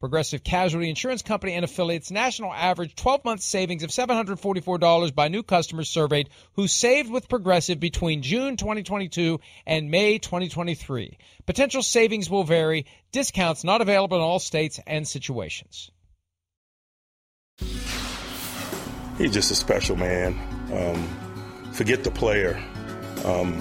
[0.00, 5.42] Progressive Casualty Insurance Company and affiliates national average 12 month savings of $744 by new
[5.42, 11.18] customers surveyed who saved with Progressive between June 2022 and May 2023.
[11.44, 15.90] Potential savings will vary, discounts not available in all states and situations.
[19.18, 20.32] He's just a special man.
[20.72, 22.56] Um, forget the player.
[23.26, 23.60] Um,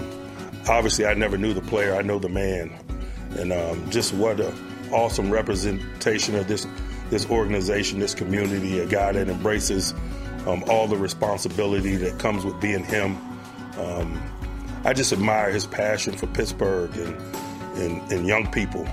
[0.70, 2.74] obviously, I never knew the player, I know the man.
[3.38, 4.54] And um, just what a
[4.92, 6.68] awesome representation of this
[7.10, 9.94] this organization, this community, a guy that embraces
[10.48, 13.18] um, all the responsibility that comes with being him.
[13.78, 14.22] Um,
[14.86, 17.16] I just admire his passion for Pittsburgh and,
[17.78, 18.88] and, and young people.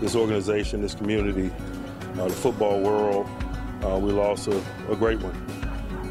[0.00, 1.52] This organization, this community,
[2.18, 3.28] uh, the football world,
[3.84, 5.34] uh, we lost a, a, great one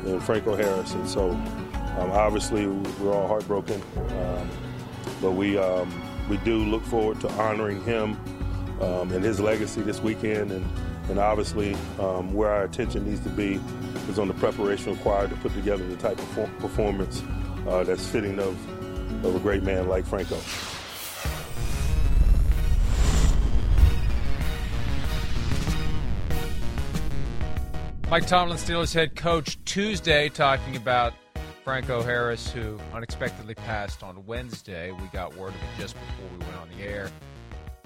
[0.05, 0.95] in Franco Harris.
[1.11, 4.49] So um, obviously we're all heartbroken, um,
[5.21, 5.91] but we, um,
[6.29, 8.17] we do look forward to honoring him
[8.81, 10.51] um, and his legacy this weekend.
[10.51, 10.65] And,
[11.09, 13.59] and obviously, um, where our attention needs to be
[14.09, 17.23] is on the preparation required to put together the type of performance
[17.67, 20.37] uh, that's fitting of, of a great man like Franco.
[28.09, 31.13] Mike Tomlin, Steelers head coach, Tuesday talking about
[31.63, 34.91] Franco Harris, who unexpectedly passed on Wednesday.
[34.91, 37.11] We got word of it just before we went on the air.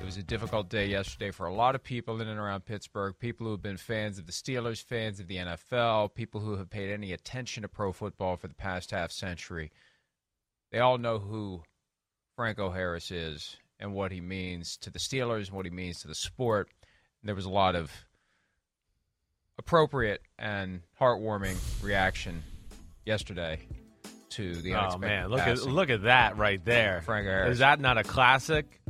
[0.03, 3.17] It was a difficult day yesterday for a lot of people in and around Pittsburgh,
[3.17, 6.69] people who have been fans of the Steelers, fans of the NFL, people who have
[6.69, 9.71] paid any attention to pro football for the past half century.
[10.73, 11.63] They all know who
[12.35, 16.09] Franco Harris is and what he means to the Steelers and what he means to
[16.09, 16.67] the sport.
[17.21, 17.89] And there was a lot of
[19.57, 22.43] appropriate and heartwarming reaction
[23.05, 23.61] yesterday
[24.31, 25.69] to the oh man, look passing.
[25.69, 27.01] at look at that right there.
[27.05, 27.53] Franco Harris.
[27.53, 28.81] Is that not a classic?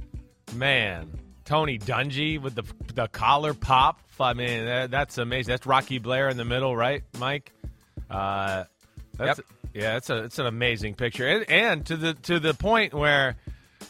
[0.56, 4.00] Man, Tony Dungy with the the collar pop.
[4.19, 5.52] I mean, that, that's amazing.
[5.52, 7.52] That's Rocky Bleier in the middle, right, Mike?
[8.09, 8.66] Uh,
[9.18, 9.46] that's, Yep.
[9.74, 13.38] Yeah, it's a it's an amazing picture, and, and to the to the point where,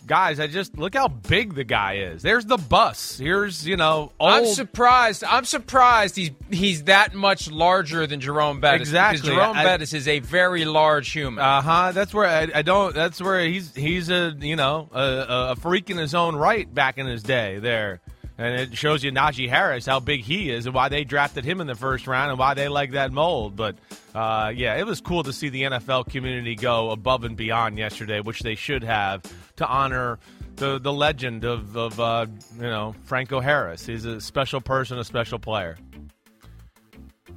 [0.05, 2.21] guys, I just look how big the guy is.
[2.21, 3.17] There's the bus.
[3.17, 4.33] Here's you know old.
[4.33, 5.23] I'm surprised.
[5.23, 8.87] I'm surprised he's he's that much larger than Jerome Bettis.
[8.89, 9.21] Exactly.
[9.21, 11.43] Because Jerome I- Bettis is a very large human.
[11.43, 11.91] Uh huh.
[11.91, 12.93] That's where I, I don't.
[12.93, 16.97] That's where he's he's a you know a, a freak in his own right back
[16.97, 18.01] in his day there,
[18.37, 21.61] and it shows you Najee Harris how big he is and why they drafted him
[21.61, 23.55] in the first round and why they like that mold.
[23.55, 23.75] But
[24.13, 28.19] uh, yeah, it was cool to see the NFL community go above and beyond yesterday,
[28.19, 29.23] which they should have
[29.57, 30.19] to honor.
[30.55, 32.27] The, the legend of, of uh,
[32.57, 33.87] you know Franco Harris.
[33.87, 35.79] He's a special person, a special player.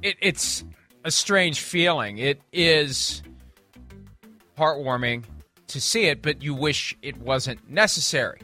[0.03, 0.63] it, it's
[1.03, 2.19] a strange feeling.
[2.19, 3.23] It is
[4.57, 5.23] heartwarming
[5.67, 8.39] to see it, but you wish it wasn't necessary.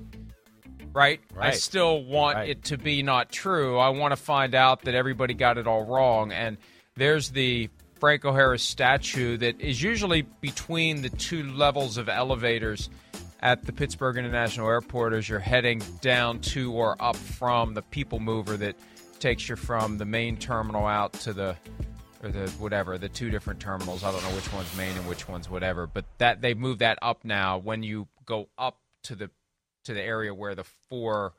[0.92, 1.22] Right?
[1.40, 2.50] I still want Right.
[2.50, 3.78] it to be not true.
[3.80, 6.32] I want to find out that everybody got it all wrong.
[6.32, 6.58] And
[6.96, 7.70] there's the
[8.00, 12.90] Franco Harris statue that is usually between the two levels of elevators
[13.44, 18.22] at the Pittsburgh International Airport as you're heading down to or up from the people
[18.22, 18.76] mover that
[19.20, 21.56] takes you from the main terminal out to the
[22.24, 24.02] or the whatever the two different terminals.
[24.02, 26.98] I don't know which one's main and which one's whatever, but that they move that
[27.02, 29.30] up now when you go up to the
[29.84, 31.34] to the area where the four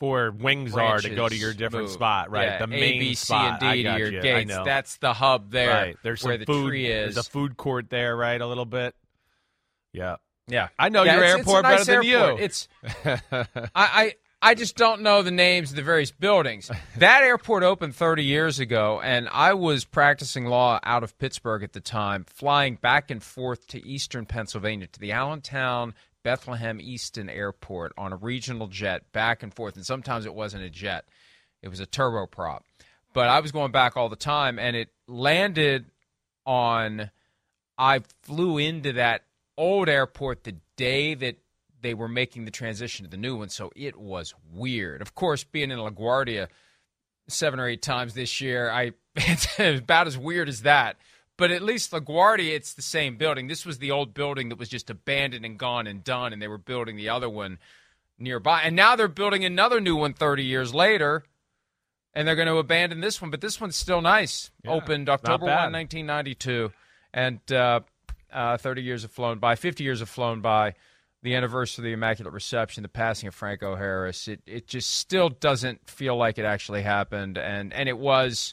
[0.00, 1.92] Four wings are to go to your different move.
[1.92, 2.44] spot, right?
[2.46, 3.62] Yeah, the main A, B, C, spot.
[3.62, 4.20] and D to your you.
[4.20, 4.52] Gates.
[4.64, 5.96] That's the hub there, right.
[6.02, 6.68] There's where the food.
[6.68, 7.14] tree is.
[7.14, 8.40] There's a food court there, right?
[8.40, 8.94] A little bit.
[9.92, 10.16] Yeah.
[10.46, 12.44] Yeah, I know yeah, your it's, airport it's better nice than you.
[12.44, 12.68] It's
[13.04, 16.70] I, I I just don't know the names of the various buildings.
[16.98, 21.72] That airport opened 30 years ago, and I was practicing law out of Pittsburgh at
[21.72, 27.94] the time, flying back and forth to eastern Pennsylvania to the Allentown Bethlehem Easton Airport
[27.96, 29.76] on a regional jet back and forth.
[29.76, 31.06] And sometimes it wasn't a jet,
[31.62, 32.60] it was a turboprop.
[33.14, 35.86] But I was going back all the time, and it landed
[36.44, 37.10] on.
[37.76, 39.24] I flew into that
[39.56, 41.36] old airport the day that
[41.80, 45.02] they were making the transition to the new one, so it was weird.
[45.02, 46.48] Of course, being in LaGuardia
[47.28, 50.96] seven or eight times this year, I it's about as weird as that.
[51.36, 53.48] But at least LaGuardia, it's the same building.
[53.48, 56.48] This was the old building that was just abandoned and gone and done, and they
[56.48, 57.58] were building the other one
[58.18, 58.62] nearby.
[58.62, 61.24] And now they're building another new one 30 years later,
[62.14, 63.32] and they're going to abandon this one.
[63.32, 64.52] But this one's still nice.
[64.62, 66.72] Yeah, Opened October 1, 1992.
[67.12, 67.80] And uh,
[68.34, 70.74] uh, 30 years have flown by, 50 years have flown by.
[71.22, 75.30] The anniversary of the Immaculate Reception, the passing of Franco Harris, it, it just still
[75.30, 77.38] doesn't feel like it actually happened.
[77.38, 78.52] And, and it was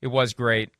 [0.00, 0.70] it was great.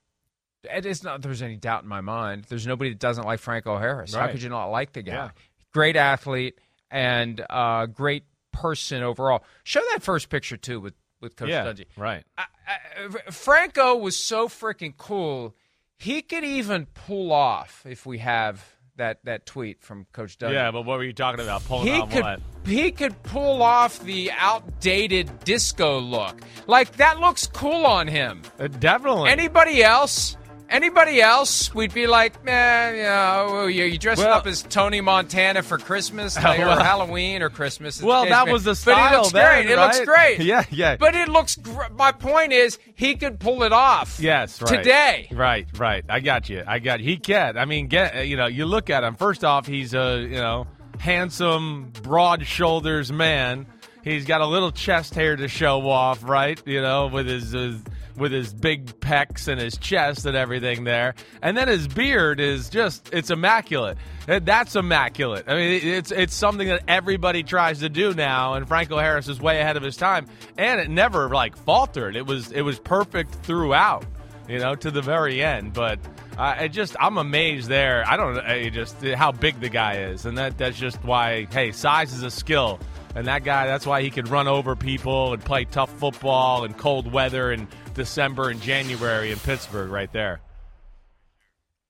[0.62, 2.44] It is not there's any doubt in my mind.
[2.48, 4.14] There's nobody that doesn't like Franco Harris.
[4.14, 5.12] How could you not like the guy?
[5.12, 5.30] Yeah.
[5.72, 6.60] Great athlete
[6.90, 9.44] and uh, great person overall.
[9.64, 11.86] Show that first picture too with with Coach yeah, Dungy.
[11.96, 12.24] right.
[12.36, 15.54] I, I, Franco was so freaking cool.
[15.98, 18.64] He could even pull off if we have
[18.96, 20.52] that that tweet from Coach Dungy.
[20.52, 21.64] Yeah, but what were you talking about?
[21.64, 22.40] Pulling He could what?
[22.64, 26.40] he could pull off the outdated disco look.
[26.66, 28.42] Like that looks cool on him.
[28.58, 29.30] Uh, definitely.
[29.30, 30.36] Anybody else?
[30.68, 31.72] Anybody else?
[31.72, 35.62] We'd be like, man, you know, oh, you you dressing Well- up as Tony Montana
[35.62, 38.02] for Christmas, like, or Halloween or Christmas.
[38.02, 39.72] well, that was the But style it looks then, great.
[39.72, 40.40] It looks great.
[40.40, 40.96] Yeah, yeah.
[40.96, 41.54] But it looks.
[41.56, 44.18] Gr- my point is, he could pull it off.
[44.18, 44.68] Yes, right.
[44.78, 45.28] Today.
[45.30, 46.04] Right, right.
[46.08, 46.64] I got you.
[46.66, 47.06] I got you.
[47.06, 47.56] He can.
[47.56, 49.14] I mean, get you know, you look at him.
[49.14, 50.66] First off, he's a you know
[50.98, 53.66] handsome, broad shoulders man.
[54.02, 56.60] He's got a little chest hair to show off, right?
[56.66, 57.52] You know, with his.
[57.52, 57.80] his
[58.16, 61.14] with his big pecs and his chest and everything there.
[61.42, 63.98] And then his beard is just it's immaculate.
[64.26, 65.44] That's immaculate.
[65.48, 69.40] I mean, it's it's something that everybody tries to do now and Franco Harris is
[69.40, 70.26] way ahead of his time
[70.56, 72.16] and it never like faltered.
[72.16, 74.04] It was it was perfect throughout
[74.48, 75.72] you know, to the very end.
[75.72, 75.98] But
[76.38, 78.04] uh, I just, I'm amazed there.
[78.06, 81.46] I don't just how big the guy is, and that that's just why.
[81.50, 82.78] Hey, size is a skill,
[83.14, 86.74] and that guy, that's why he could run over people and play tough football in
[86.74, 90.40] cold weather in December and January in Pittsburgh, right there.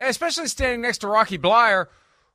[0.00, 1.86] Especially standing next to Rocky Bleier,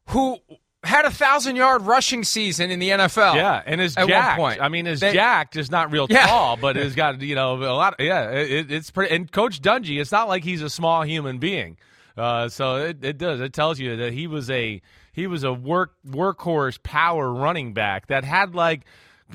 [0.10, 0.38] who
[0.84, 3.36] had a thousand yard rushing season in the NFL.
[3.36, 4.60] Yeah, and is at jacked.
[4.62, 6.26] I mean, is They- jacked is not real Yeah.
[6.26, 7.96] tall, but has got you know a lot.
[8.00, 9.16] yeah, it, it's pretty.
[9.16, 11.78] And Coach Dungy, it's not like he's a small human being.
[12.18, 13.40] Uh, so it, it does.
[13.40, 14.82] It tells you that he was a
[15.14, 18.82] he was a work workhorse power running back that had like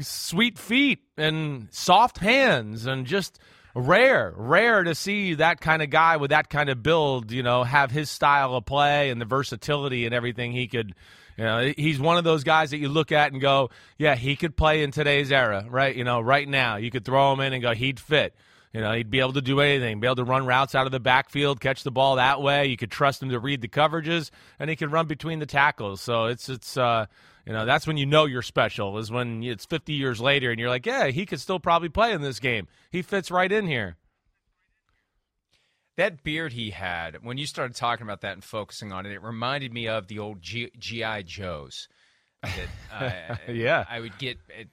[0.01, 3.39] sweet feet and soft hands and just
[3.77, 7.63] rare rare to see that kind of guy with that kind of build you know
[7.63, 10.95] have his style of play and the versatility and everything he could
[11.37, 13.69] you know he's one of those guys that you look at and go
[13.99, 17.35] yeah he could play in today's era right you know right now you could throw
[17.35, 18.35] him in and go he'd fit
[18.73, 20.93] you know, he'd be able to do anything, be able to run routes out of
[20.93, 22.67] the backfield, catch the ball that way.
[22.67, 26.03] You could trust him to read the coverages, and he could run between the tackles.
[26.03, 27.07] So it's it's uh,
[27.47, 30.59] you know that's when you know you're special is when it's 50 years later and
[30.61, 32.67] you're like, yeah, he could still probably play in this game.
[32.91, 33.97] He fits right in here.
[35.97, 39.23] That beard he had, when you started talking about that and focusing on it, it
[39.23, 41.89] reminded me of the old G- GI Joes.
[42.43, 43.85] That, uh, Yeah.
[43.89, 44.67] I would get at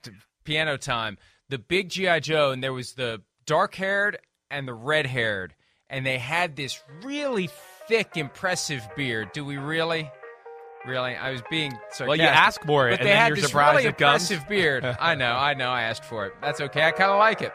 [0.44, 1.18] piano time.
[1.48, 4.18] The big GI Joe, and there was the dark haired
[4.52, 5.54] and the red haired,
[5.90, 7.50] and they had this really
[7.88, 9.32] thick, impressive beard.
[9.32, 10.12] Do we really?
[10.86, 12.08] Really, I was being sarcastic.
[12.08, 13.98] Well, you ask for it, but and they then had you're this surprised really it
[13.98, 14.30] comes.
[14.30, 14.84] impressive beard.
[15.00, 15.70] I know, I know.
[15.70, 16.34] I asked for it.
[16.42, 16.84] That's okay.
[16.84, 17.54] I kind of like it.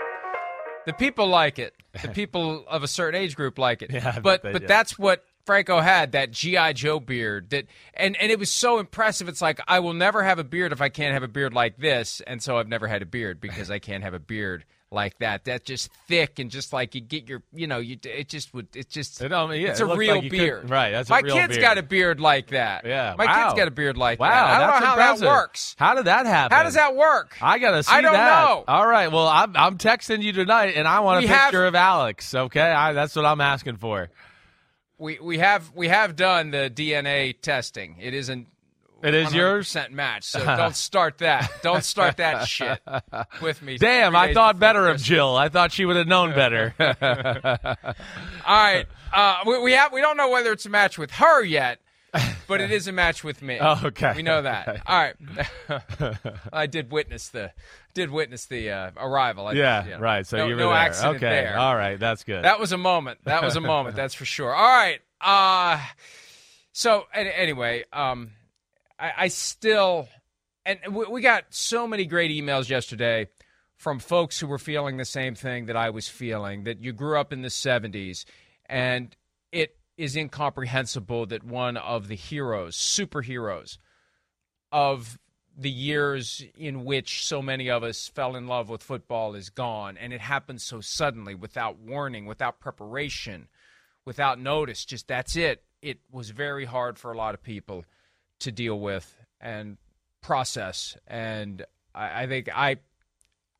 [0.86, 1.74] The people like it.
[2.00, 3.90] The people of a certain age group like it.
[3.92, 4.66] Yeah, I but they but do.
[4.68, 9.28] that's what Franco had that GI Joe beard that and and it was so impressive.
[9.28, 11.76] It's like I will never have a beard if I can't have a beard like
[11.76, 15.18] this, and so I've never had a beard because I can't have a beard like
[15.18, 15.44] that.
[15.44, 18.68] That's just thick and just like you get your you know you it just would
[18.74, 20.70] it just It, yeah, it's it a real like you could- beard.
[20.70, 21.60] right, that's a my kid's beard.
[21.60, 22.86] got a beard like that.
[22.86, 23.48] Yeah, my wow.
[23.48, 24.46] kid's got a beard like Wow, that.
[24.46, 25.20] I don't that's know how impressive.
[25.20, 25.76] that works.
[25.78, 26.56] How did that happen?
[26.56, 27.36] How does that work?
[27.42, 28.44] I gotta see I don't that.
[28.48, 28.64] know.
[28.66, 29.12] All right.
[29.12, 32.34] Well, I'm, I'm texting you tonight, and I want a We have- picture of Alex.
[32.34, 34.08] Okay, I, that's what I'm asking for.
[34.98, 37.96] We we have we have done the DNA testing.
[38.00, 38.46] It isn't.
[39.02, 39.68] It is yours.
[39.68, 40.24] 100% match.
[40.24, 41.50] So don't start that.
[41.62, 42.80] Don't start that shit
[43.40, 43.78] with me.
[43.78, 45.36] Damn, I thought better of Jill.
[45.36, 46.74] I thought she would have known better.
[46.80, 46.94] All
[48.46, 51.80] right, uh, we, we have we don't know whether it's a match with her yet,
[52.48, 53.58] but it is a match with me.
[53.60, 54.14] Oh, okay.
[54.16, 54.68] We know that.
[54.68, 54.80] Okay.
[54.86, 56.16] All right.
[56.52, 57.52] I did witness the
[57.94, 59.46] did witness the uh, arrival.
[59.46, 60.26] I, Yeah, you know, right.
[60.26, 60.78] So no, you were no there.
[60.78, 61.28] accident okay.
[61.28, 61.58] there.
[61.58, 61.98] All right.
[61.98, 62.44] That's good.
[62.44, 63.20] That was a moment.
[63.24, 63.96] That was a moment.
[63.96, 64.54] That's for sure.
[64.54, 65.00] All right.
[65.20, 65.80] Uh,
[66.72, 68.30] so an- anyway, um,
[68.98, 70.08] I, I still,
[70.64, 73.28] and we, we got so many great emails yesterday
[73.76, 76.64] from folks who were feeling the same thing that I was feeling.
[76.64, 78.24] That you grew up in the '70s,
[78.66, 79.14] and
[79.52, 83.78] it is incomprehensible that one of the heroes, superheroes,
[84.72, 85.18] of
[85.56, 89.96] the years in which so many of us fell in love with football is gone
[89.96, 93.48] and it happened so suddenly without warning without preparation
[94.04, 97.84] without notice just that's it it was very hard for a lot of people
[98.40, 99.76] to deal with and
[100.22, 101.64] process and
[101.94, 102.78] i, I think i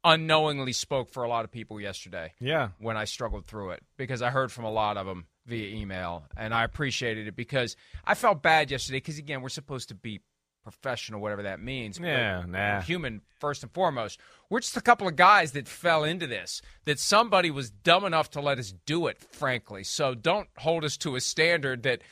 [0.04, 2.68] unknowingly spoke for a lot of people yesterday yeah.
[2.78, 6.24] when I struggled through it because I heard from a lot of them via email
[6.36, 10.20] and I appreciated it because I felt bad yesterday because again we're supposed to be
[10.62, 12.80] professional whatever that means but Yeah, nah.
[12.82, 14.20] human first and foremost
[14.50, 18.30] we're just a couple of guys that fell into this that somebody was dumb enough
[18.30, 22.02] to let us do it frankly so don't hold us to a standard that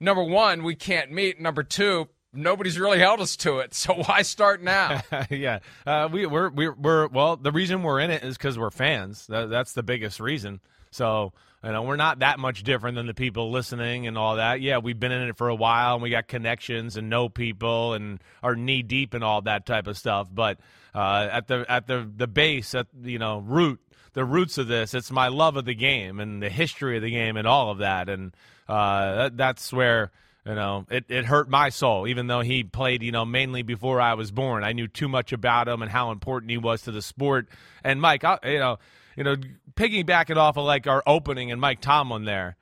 [0.00, 4.22] number one we can't meet number two nobody's really held us to it so why
[4.22, 7.36] start now yeah, uh, we, we're we're we're well.
[7.36, 9.26] The reason we're in it is because we're fans.
[9.26, 10.60] That, that's the biggest reason.
[10.90, 14.60] So you know, we're not that much different than the people listening and all that.
[14.60, 17.92] Yeah, we've been in it for a while and we got connections and know people
[17.94, 20.28] and are knee deep in all that type of stuff.
[20.32, 20.58] But
[20.94, 23.80] uh, at the at the the base, at you know root,
[24.12, 27.10] the roots of this, it's my love of the game and the history of the
[27.10, 28.08] game and all of that.
[28.08, 28.34] And
[28.68, 30.10] uh, that, that's where
[30.46, 34.00] you know, it, it hurt my soul, even though he played, you know, mainly before
[34.00, 34.64] I was born.
[34.64, 37.48] I knew too much about him and how important he was to the sport.
[37.84, 38.78] And Mike, I, you know,
[39.16, 39.36] you know,
[39.74, 42.56] piggybacking off of like our opening and Mike Tomlin there.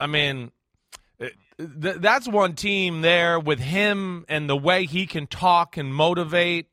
[0.00, 0.50] I mean,
[1.20, 6.66] th- that's one team there with him and the way he can talk and motivate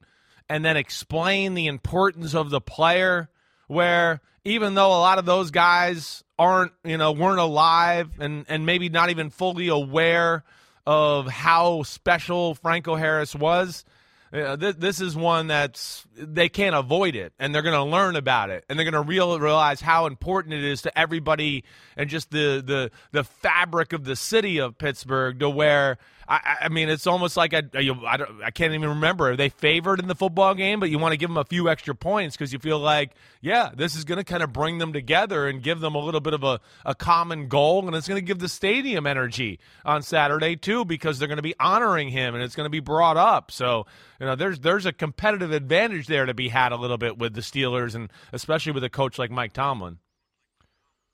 [0.49, 3.29] and then explain the importance of the player
[3.69, 8.65] where even though a lot of those guys aren't you know weren't alive and and
[8.65, 10.43] maybe not even fully aware
[10.85, 13.85] of how special Franco Harris was
[14.31, 18.15] uh, th- this is one that's they can't avoid it, and they're going to learn
[18.15, 21.63] about it, and they're going to real realize how important it is to everybody,
[21.97, 25.39] and just the the the fabric of the city of Pittsburgh.
[25.39, 25.97] To where
[26.29, 29.31] I, I- mean, it's almost like I I, don't, I can't even remember.
[29.31, 30.79] Are they favored in the football game?
[30.79, 33.71] But you want to give them a few extra points because you feel like, yeah,
[33.75, 36.33] this is going to kind of bring them together and give them a little bit
[36.35, 40.55] of a, a common goal, and it's going to give the stadium energy on Saturday
[40.55, 43.49] too because they're going to be honoring him, and it's going to be brought up.
[43.51, 43.87] So
[44.19, 47.33] you know, there's there's a competitive advantage there to be had a little bit with
[47.33, 49.97] the Steelers, and especially with a coach like Mike Tomlin.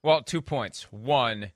[0.03, 0.83] Well, two points.
[0.91, 1.51] One,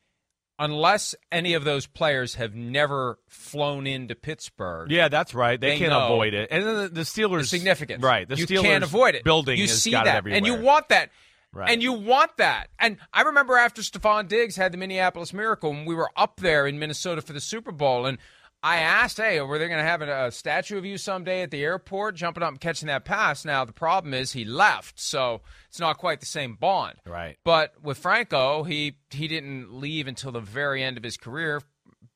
[0.59, 5.59] unless any of those players have never flown into Pittsburgh, Yeah, that's right.
[5.59, 8.03] They, They can't avoid it, and then the, the the Steelers significance.
[8.03, 8.27] right?
[8.27, 9.23] The you Steelers can't avoid it.
[9.23, 11.09] Building you see that, and you want that.
[11.51, 11.71] Right.
[11.71, 12.67] And you want that.
[12.77, 16.67] And I remember after Stefon Diggs had the Minneapolis Miracle, and we were up there
[16.67, 18.19] in Minnesota for the Super Bowl, and
[18.61, 21.51] I asked, "Hey, were they going to have a, a statue of you someday at
[21.51, 25.41] the airport, jumping up and catching that pass?" Now the problem is he left, so
[25.69, 26.95] it's not quite the same bond.
[27.05, 27.37] Right.
[27.45, 31.61] But with Franco, he he didn't leave until the very end of his career,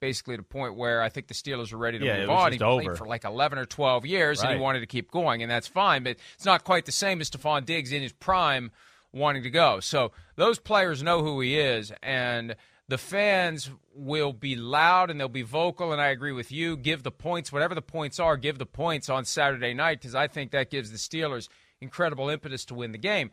[0.02, 2.52] basically to the point where I think the Steelers were ready to Yeah, move on.
[2.52, 2.84] he over.
[2.84, 5.68] played for like 11 or 12 years, and he wanted to keep going, and that's
[5.68, 6.04] fine.
[6.04, 8.72] But it's not quite the same as Stefon Diggs in his prime
[9.14, 9.80] wanting to go.
[9.80, 12.56] So those players know who he is, and
[12.88, 15.92] the fans will be loud and they'll be vocal.
[15.94, 16.76] And I agree with you.
[16.76, 20.28] Give the points, whatever the points are, give the points on Saturday night because I
[20.28, 21.48] think that gives the Steelers
[21.82, 23.32] incredible impetus to win the game.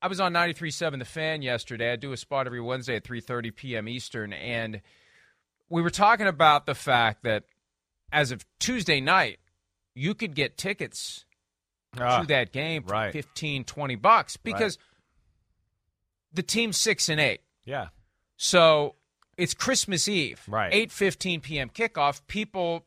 [0.00, 1.92] I was on 93.7 The Fan yesterday.
[1.92, 3.88] I do a spot every Wednesday at 3:30 p.m.
[3.88, 4.80] Eastern, and
[5.68, 7.44] we were talking about the fact that
[8.12, 9.38] as of Tuesday night,
[9.94, 11.24] you could get tickets
[11.98, 13.12] Ah, to that game for right.
[13.12, 14.78] 15, 20 bucks because
[16.32, 17.40] the team's six and eight.
[17.64, 17.88] yeah,
[18.38, 18.94] So
[19.36, 20.72] it's Christmas Eve, Right.
[20.72, 21.68] Eight fifteen p.m.
[21.68, 22.22] kickoff.
[22.28, 22.86] People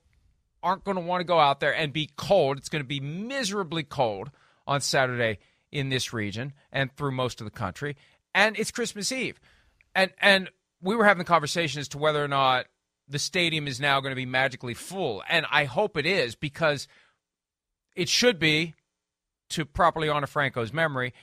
[0.64, 2.58] aren't going to want to go out there and be cold.
[2.58, 4.32] It's going to be miserably cold
[4.66, 5.40] on Saturday
[5.72, 7.96] in this region and through most of the country.
[8.34, 9.40] And it's Christmas Eve,
[9.94, 10.50] and and
[10.82, 12.66] we were having the conversation as to whether or not
[13.10, 16.88] the stadium is now going to be magically full, and I hope it is because
[17.94, 18.74] it should be
[19.50, 21.14] to properly honor Franco's memory.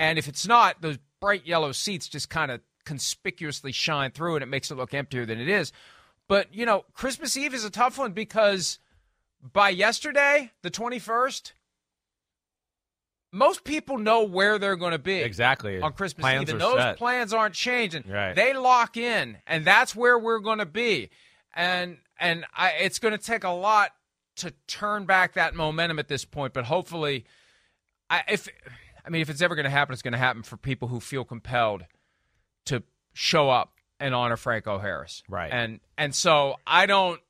[0.00, 4.42] And if it's not, those bright yellow seats just kind of conspicuously shine through and
[4.42, 5.74] it makes it look emptier than it is.
[6.26, 8.78] But, you know, Christmas Eve is a tough one because
[9.42, 11.52] by yesterday, the 21st,
[13.30, 15.82] most people know where they're going to be exactly.
[15.82, 16.96] on Christmas Plans Eve, and those set.
[16.96, 18.04] plans aren't changing.
[18.08, 18.34] Right.
[18.34, 21.10] They lock in, and that's where we're going to be.
[21.54, 23.90] And and I, it's going to take a lot
[24.36, 26.54] to turn back that momentum at this point.
[26.54, 27.26] But hopefully,
[28.08, 28.48] I, if
[29.04, 30.98] I mean, if it's ever going to happen, it's going to happen for people who
[30.98, 31.84] feel compelled
[32.68, 32.82] to
[33.12, 35.22] show up and honor Franco Harris.
[35.28, 35.50] Right.
[35.52, 37.20] And and so I don't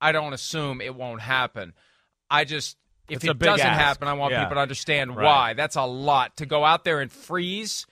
[0.00, 1.72] I don't assume it won't happen.
[2.30, 2.76] I just
[3.08, 3.80] if It's it doesn't ask.
[3.80, 4.44] happen, I want Yeah.
[4.44, 5.24] people to understand Right.
[5.24, 5.52] why.
[5.54, 7.86] That's a lot to go out there and freeze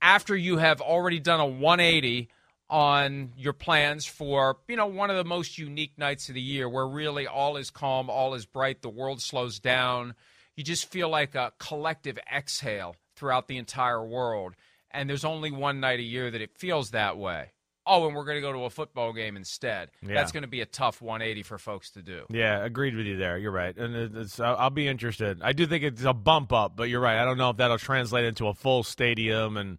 [0.00, 2.30] after you have already done a 180
[2.70, 6.68] on your plans for, you know, one of the most unique nights of the year
[6.68, 10.14] where really all is calm, all is bright, the world slows down.
[10.56, 14.54] You just feel like a collective exhale throughout the entire world.
[14.90, 17.52] And there's only one night a year that it feels that way.
[17.86, 19.90] Oh, and we're going to go to a football game instead.
[20.02, 20.14] Yeah.
[20.14, 22.24] That's going to be a tough 180 for folks to do.
[22.28, 23.38] Yeah, agreed with you there.
[23.38, 25.40] You're right, and it's, I'll I'll be interested.
[25.42, 27.18] I do think it's a bump up, but you're right.
[27.18, 29.78] I don't know if that'll translate into a full stadium, and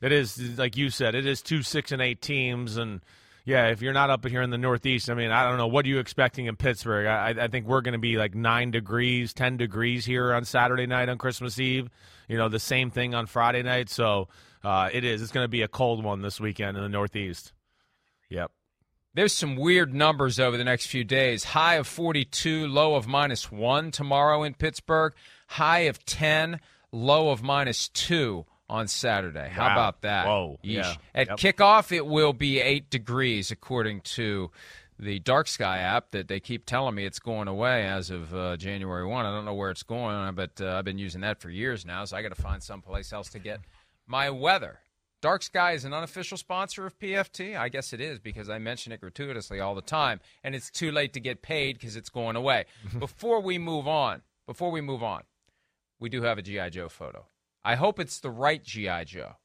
[0.00, 3.00] it is like you said, it is two six and eight teams, and
[3.44, 5.84] yeah, if you're not up here in the Northeast, I mean, I don't know what
[5.84, 7.06] are you expecting in Pittsburgh.
[7.06, 10.86] I, I think we're going to be like nine degrees, ten degrees here on Saturday
[10.86, 11.90] night on Christmas Eve.
[12.28, 13.90] You know, the same thing on Friday night.
[13.90, 14.28] So
[14.64, 15.22] uh, it is.
[15.22, 17.52] It's going to be a cold one this weekend in the Northeast.
[18.28, 18.50] Yep.
[19.14, 21.42] There's some weird numbers over the next few days.
[21.44, 25.14] High of 42, low of minus 1 tomorrow in Pittsburgh.
[25.48, 26.60] High of 10,
[26.92, 29.48] low of minus 2 on Saturday.
[29.48, 29.72] How Wow.
[29.72, 30.26] about that?
[30.26, 30.60] Whoa.
[30.62, 30.74] Yeesh.
[30.84, 30.94] Yeah.
[31.12, 31.38] At Yep.
[31.38, 34.52] kickoff, it will be 8 degrees, according to
[34.96, 38.56] the Dark Sky app that they keep telling me it's going away as of uh,
[38.58, 39.26] January 1.
[39.26, 42.04] I don't know where it's going, but uh, I've been using that for years now,
[42.04, 43.60] so I got to find someplace else to get
[44.10, 44.80] my weather.
[45.22, 47.56] Dark Sky is an unofficial sponsor of PFT.
[47.56, 50.90] I guess it is because I mention it gratuitously all the time, and it's too
[50.90, 52.64] late to get paid because it's going away.
[52.98, 55.22] before we move on, before we move on,
[56.00, 57.26] we do have a GI Joe photo.
[57.64, 59.36] I hope it's the right GI Joe,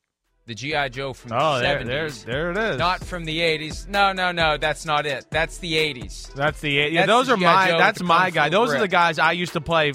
[0.48, 2.80] the GI Joe from Oh, the 70s, there, there it is.
[2.80, 3.88] not from the 80s.
[3.90, 5.26] No, no, no, that's not it.
[5.30, 6.34] That's the 80s.
[6.34, 7.02] That's the yeah.
[7.02, 7.70] That's those are my.
[7.72, 8.48] Joe That's my guy.
[8.50, 9.92] Those are the guys I used to play.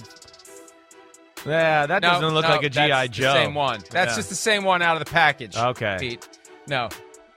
[1.46, 3.32] Yeah, that No, doesn't look no, like a GI Joe.
[3.32, 3.80] The same one.
[3.90, 4.16] That's Yeah.
[4.16, 5.56] just the same one out of the package.
[5.56, 5.96] Okay.
[5.98, 6.28] Pete.
[6.66, 6.88] No,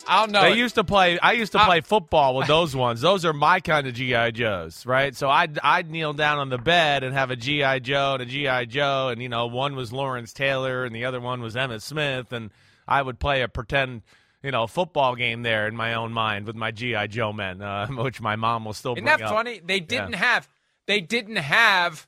[0.07, 0.41] I'll know.
[0.41, 0.57] They it.
[0.57, 1.17] used to play.
[1.19, 2.99] I used to I- play football with those ones.
[3.01, 5.15] Those are my kind of GI Joes, right?
[5.15, 8.25] So I'd I'd kneel down on the bed and have a GI Joe and a
[8.25, 11.81] GI Joe, and you know, one was Lawrence Taylor and the other one was Emmitt
[11.81, 12.51] Smith, and
[12.87, 14.01] I would play a pretend.
[14.45, 17.87] You know, football game there in my own mind with my GI Joe men, uh,
[17.91, 19.31] which my mom will still Isn't bring that up.
[19.31, 19.61] funny?
[19.63, 20.49] They didn't have
[20.85, 22.05] they didn't have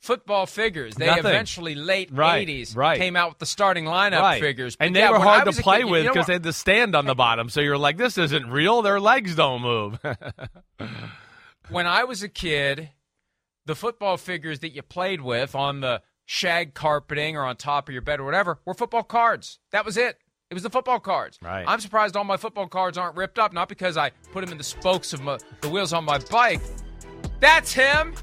[0.00, 0.94] football figures.
[0.94, 1.26] They Nothing.
[1.26, 2.98] eventually late Right, eighties right.
[2.98, 4.40] came out with the starting lineup right.
[4.40, 4.76] figures.
[4.76, 6.26] But and they yeah, were hard to play kid, with know because what?
[6.26, 7.48] they had to stand on the bottom.
[7.48, 8.82] So you're like, this isn't real.
[8.82, 9.98] Their legs don't move.
[11.70, 12.90] when I was a kid,
[13.66, 17.92] the football figures that you played with on the shag carpeting or on top of
[17.92, 19.58] your bed or whatever were football cards.
[19.72, 20.18] That was it.
[20.50, 21.38] It was the football cards.
[21.40, 21.64] Right.
[21.66, 24.58] I'm surprised all my football cards aren't ripped up, not because I put them in
[24.58, 26.60] the spokes of my, the wheels on my bike.
[27.38, 28.14] That's him.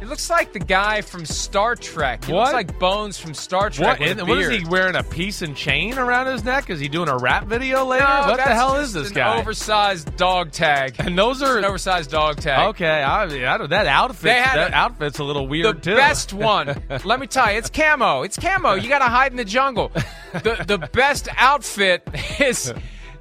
[0.00, 2.24] It looks like the guy from Star Trek.
[2.26, 2.40] He What?
[2.42, 3.98] looks like Bones from Star Trek.
[3.98, 4.08] what?
[4.08, 4.94] with a And what is he wearing?
[4.94, 6.70] A piece and chain around his neck?
[6.70, 8.04] Is he doing a rap video later?
[8.04, 9.38] No, what the hell is this an guy?
[9.40, 10.94] Oversized dog tag.
[10.98, 12.68] and those are an oversized dog tag.
[12.68, 13.02] okay.
[13.02, 14.24] I, I don't, that outfit.
[14.24, 15.96] That a- outfit's a little weird the too.
[15.96, 16.80] best one.
[17.04, 18.22] Let me tell you, it's camo.
[18.22, 18.74] It's camo.
[18.74, 19.90] You got to hide in the jungle.
[20.34, 22.06] The the best outfit
[22.38, 22.72] is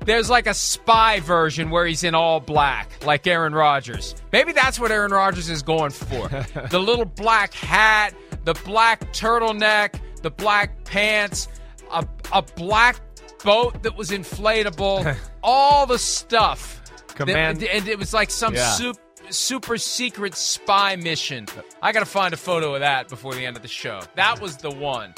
[0.05, 4.15] there's like a spy version where he's in all black, like Aaron Rodgers.
[4.31, 6.29] Maybe that's what Aaron Rodgers is going for.
[6.69, 8.13] The little black hat,
[8.43, 11.47] the black turtleneck, the black pants,
[11.91, 12.99] a a black
[13.43, 16.81] boat that was inflatable, all the stuff.
[17.17, 18.71] that- and it was like some Yeah.
[18.71, 18.97] soup
[19.31, 21.47] super secret spy mission.
[21.81, 24.01] I got to find a photo of that before the end of the show.
[24.15, 25.15] That was the one.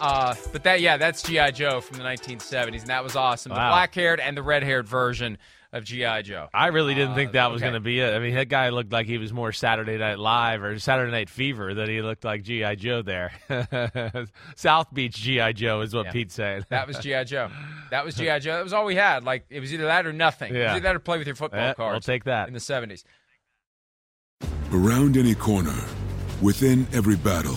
[0.00, 3.50] Uh, but that, yeah, that's GI Joe from the 1970s, and that was awesome.
[3.50, 5.38] The black-haired and the red-haired version
[5.72, 6.48] of GI Joe.
[6.54, 7.72] I really didn't think that was Uh, okay.
[7.72, 8.14] going to be it.
[8.14, 11.28] I mean, that guy looked like he was more Saturday Night Live or Saturday Night
[11.28, 13.32] Fever than he looked like GI Joe there.
[14.56, 16.12] South Beach GI Joe is what Yeah.
[16.12, 16.64] Pete's saying.
[16.70, 17.50] That was GI Joe.
[17.90, 18.54] That was GI Joe.
[18.56, 19.24] That was all we had.
[19.24, 20.50] Like it was either that or nothing.
[20.54, 20.70] It was Yeah.
[20.72, 21.94] either that or play with your football Eh, cards.
[21.94, 22.48] I'll take that.
[22.48, 23.04] in the 70s.
[24.72, 25.74] Around any corner,
[26.40, 27.56] within every battle,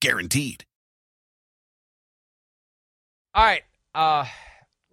[0.00, 0.64] Guaranteed.
[3.34, 3.62] All right,
[3.94, 4.24] uh,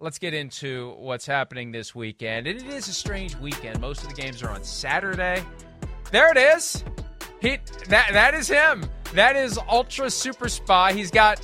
[0.00, 2.46] let's get into what's happening this weekend.
[2.46, 3.80] And it is a strange weekend.
[3.80, 5.42] Most of the games are on Saturday.
[6.12, 6.84] There it is.
[7.40, 8.84] He that that is him.
[9.14, 10.92] That is Ultra Super Spy.
[10.92, 11.40] He's got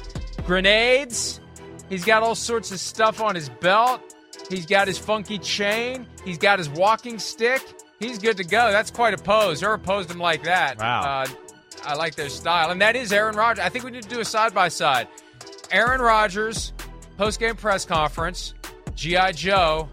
[0.46, 1.40] grenades.
[1.88, 4.00] He's got all sorts of stuff on his belt.
[4.48, 6.06] He's got his funky chain.
[6.24, 7.62] He's got his walking stick.
[7.98, 8.72] He's good to go.
[8.72, 9.62] That's quite a pose.
[9.62, 10.78] Never posed him like that.
[10.78, 11.02] Wow.
[11.02, 11.26] Uh,
[11.84, 12.70] I like their style.
[12.70, 13.64] And that is Aaron Rodgers.
[13.64, 15.08] I think we need to do a side by side.
[15.70, 16.72] Aaron Rodgers,
[17.16, 18.54] post game press conference,
[18.94, 19.32] G.I.
[19.32, 19.88] Joe,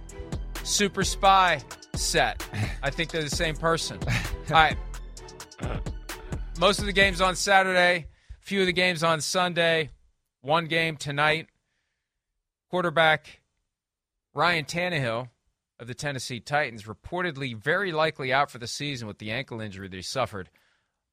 [0.64, 1.62] Super Spy
[1.96, 2.46] set.
[2.84, 4.00] I think they're the same person.
[4.08, 4.78] All right.
[6.60, 8.08] Most of the games on Saturday,
[8.40, 9.92] few of the games on Sunday,
[10.42, 11.48] one game tonight.
[12.70, 13.42] Quarterback
[14.34, 15.30] Ryan Tannehill
[15.80, 19.88] of the Tennessee Titans reportedly very likely out for the season with the ankle injury
[19.88, 20.50] that he suffered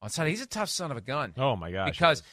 [0.05, 0.29] on Sunday.
[0.31, 1.33] He's a tough son of a gun.
[1.37, 1.91] Oh my gosh!
[1.91, 2.23] Because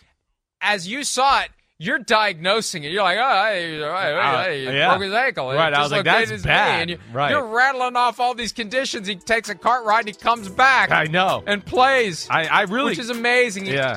[0.61, 2.93] as you saw it, you're diagnosing it.
[2.93, 4.89] You're like, oh, hey, hey, hey, he Uh, yeah.
[4.91, 5.53] broke his ankle.
[5.53, 6.91] Right, I was like, that's bad.
[6.91, 7.31] You, Right.
[7.31, 9.09] You're rattling off all these conditions.
[9.09, 11.43] He takes a cart ride and he comes back I know.
[11.45, 13.67] and plays, I, I really, which is amazing.
[13.67, 13.97] yeah.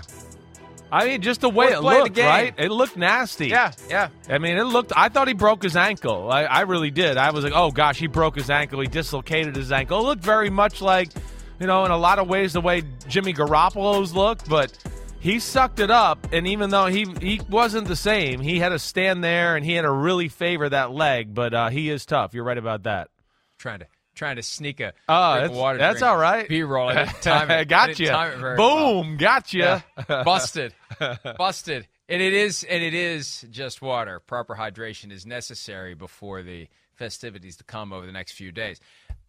[0.91, 2.53] I mean, just the way it looked, right?
[2.57, 3.47] It looked nasty.
[3.47, 4.09] yeah, yeah.
[4.29, 4.93] I mean, it looked.
[4.95, 6.31] I thought he broke his ankle.
[6.31, 7.17] I, I really did.
[7.17, 8.79] I was like, oh gosh, he broke his ankle.
[8.79, 9.99] He dislocated his ankle.
[9.99, 11.09] It looked very much like,
[11.59, 14.77] you know, in a lot of ways the way Jimmy Garoppolo's looked, but
[15.19, 16.27] he sucked it up.
[16.31, 19.73] And even though he he wasn't the same, he had to stand there and he
[19.73, 21.33] had to really favor that leg.
[21.33, 22.33] But uh, he is tough.
[22.33, 23.09] You're right about that.
[23.57, 25.77] Trying to trying to sneak a of that's, water.
[25.77, 26.47] that's all right.
[26.47, 26.91] B roll.
[27.21, 27.53] Time it.
[27.53, 27.95] I gotcha.
[27.95, 29.03] didn't time it very well.
[29.03, 29.83] Boom, gotcha.
[30.07, 30.23] Yeah.
[30.23, 30.73] busted
[31.37, 36.67] busted and it is and it is just water proper hydration is necessary before the
[36.93, 38.79] festivities to come over the next few days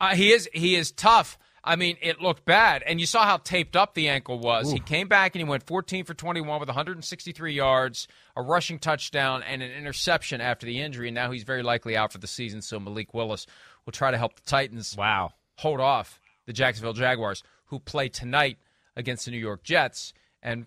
[0.01, 2.83] uh, he is he is tough i mean it looked bad.
[2.87, 4.71] And you saw how taped up the ankle was.
[4.73, 9.43] He came back and he went 14 for 21 with 163 yards a rushing touchdown
[9.43, 11.09] and an interception after the injury.
[11.09, 12.63] And now he's very likely out for the season.
[12.63, 13.47] So malik willis
[13.85, 15.33] will try to help the titans Wow.
[15.57, 18.59] hold off the Jacksonville Jaguars, who play tonight
[18.95, 20.13] against the New York Jets.
[20.43, 20.67] And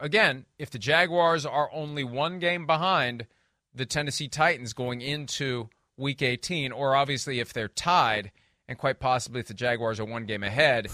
[0.00, 3.26] again, if the Jaguars are only one game behind
[3.74, 8.32] the Tennessee Titans going into week 18, or obviously if they're tied,
[8.70, 10.86] and quite possibly if the Jaguars are one game ahead,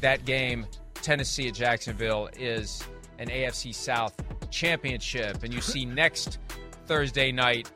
[0.00, 2.84] that game, Tennessee at Jacksonville, is
[3.18, 4.14] an AFC South
[4.50, 5.42] championship.
[5.42, 6.38] And you see next
[6.86, 7.68] Thursday night,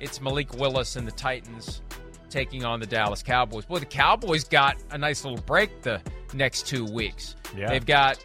[0.00, 1.80] it's Malik Willis and the Titans
[2.28, 3.64] taking on the Dallas Cowboys.
[3.66, 6.02] Boy, the Cowboys got a nice little break the
[6.34, 7.36] next two weeks.
[7.56, 7.68] Yeah.
[7.68, 8.18] They've got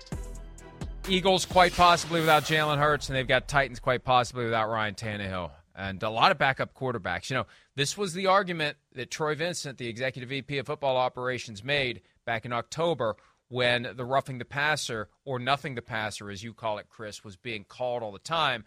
[1.07, 5.51] Eagles quite possibly without Jalen Hurts, and they've got Titans quite possibly without Ryan Tannehill.
[5.75, 7.29] And a lot of backup quarterbacks.
[7.29, 7.45] You know,
[7.77, 12.43] this was the argument that Troy Vincent, the executive VP of football operations, made back
[12.43, 13.15] in October
[13.49, 17.37] when the roughing the passer, or nothing the passer, as you call it, Chris, was
[17.37, 18.65] being called all the time.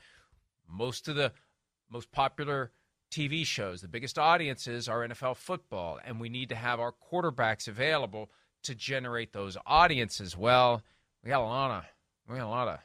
[0.69, 1.33] Most of the
[1.91, 2.71] most popular
[3.11, 7.67] TV shows, the biggest audiences are NFL football, and we need to have our quarterbacks
[7.67, 8.31] available
[8.63, 10.37] to generate those audiences.
[10.37, 10.83] Well,
[11.25, 11.85] we got a lot of
[12.29, 12.79] we got a lot of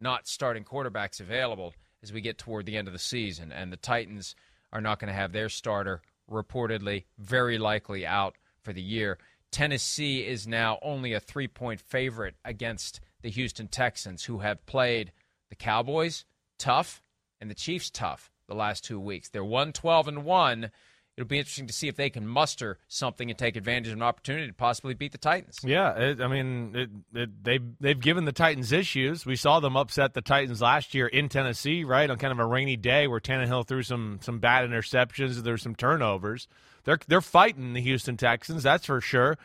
[0.00, 3.76] not starting quarterbacks available as we get toward the end of the season, and the
[3.76, 4.34] Titans
[4.74, 9.18] are not going to have their starter reportedly very likely out for the year.
[9.50, 15.12] Tennessee is now only a three point favorite against the Houston Texans, who have played
[15.48, 16.24] the Cowboys
[16.58, 17.00] tough
[17.40, 19.28] and the Chiefs tough the last two weeks.
[19.28, 20.70] They're 1 12 and 1.
[21.16, 24.02] It'll be interesting to see if they can muster something and take advantage of an
[24.02, 25.60] opportunity to possibly beat the Titans.
[25.62, 29.24] Yeah, it, I mean, it, it, they they've given the Titans issues.
[29.24, 32.46] We saw them upset the Titans last year in Tennessee, right on kind of a
[32.46, 35.42] rainy day where Tannehill threw some some bad interceptions.
[35.42, 36.48] There's some turnovers.
[36.82, 39.38] They're they're fighting the Houston Texans, that's for sure.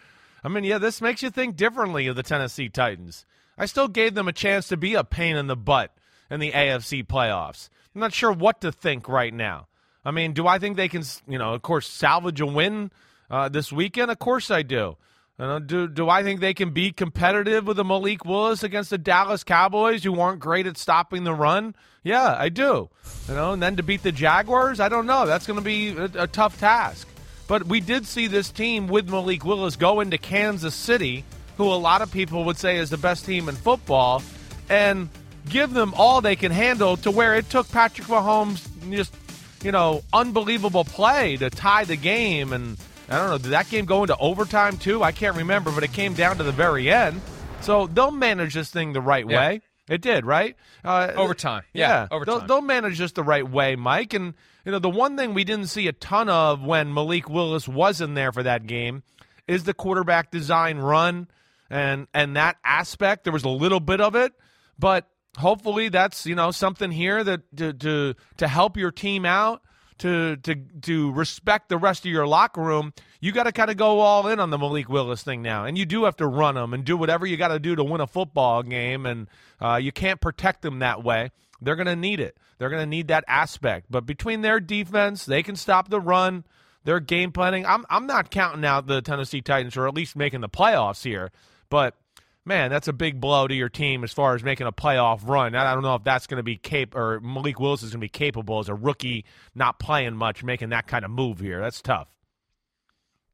[0.44, 3.26] I mean, yeah, this makes you think differently of the Tennessee Titans.
[3.58, 5.94] I still gave them a chance to be a pain in the butt
[6.32, 7.70] in the AFC playoffs.
[7.94, 9.68] I'm not sure what to think right now.
[10.06, 12.92] I mean, do I think they can, you know, of course, salvage a win
[13.30, 14.12] uh, this weekend?
[14.12, 14.96] Of course I do.
[15.40, 18.90] You know, do do I think they can be competitive with a Malik Willis against
[18.90, 21.76] the Dallas Cowboys who aren't great at stopping the run?
[22.04, 22.90] Yeah, I do.
[23.28, 25.26] You know, and then to beat the Jaguars, I don't know.
[25.26, 27.08] That's going to be a, a tough task.
[27.48, 31.24] But we did see this team with Malik Willis go into Kansas City,
[31.58, 34.22] who a lot of people would say is the best team in football,
[34.70, 35.10] and
[35.48, 39.16] give them all they can handle to where it took Patrick Mahomes just,
[39.64, 42.78] you know, unbelievable play to tie the game and
[43.10, 45.02] I don't know, did that game go into overtime too?
[45.04, 47.22] I can't remember, but it came down to the very end.
[47.62, 49.38] So they'll manage this thing the right Yeah.
[49.38, 49.62] way.
[49.90, 50.56] It did, right?
[50.86, 51.64] Uh, Overtime.
[51.74, 52.40] Yeah, overtime.
[52.40, 54.14] They'll, they'll manage this the right way, Mike.
[54.14, 57.68] And, you know, the one thing we didn't see a ton of when Malik Willis
[57.68, 59.02] was in there for that game
[59.48, 61.28] is the quarterback design run
[61.72, 63.24] and and that aspect.
[63.24, 64.32] There was a little bit of it,
[64.78, 69.62] but hopefully that's, you know, something here that to to, to help your team out
[70.00, 73.78] to to to respect the rest of your locker room, you got to kind of
[73.78, 76.56] go all in on the Malik Willis thing now, and you do have to run
[76.56, 79.28] them and do whatever you got to do to win a football game, and
[79.62, 81.30] uh, you can't protect them that way.
[81.62, 82.38] They're going to need it.
[82.58, 83.88] They're going to need that aspect.
[83.90, 86.46] But between their defense, they can stop the run.
[86.86, 87.66] Their game planning.
[87.66, 91.30] I'm I'm not counting out the Tennessee Titans or at least making the playoffs here,
[91.70, 91.96] but
[92.46, 95.56] man, that's a big blow to your team as far as making a playoff run.
[95.56, 98.06] I don't know if that's going to be cap or Malik Willis is going to
[98.06, 99.26] be capable as a rookie,
[99.56, 101.62] not playing much, making that kind of move here.
[101.62, 102.08] That's tough.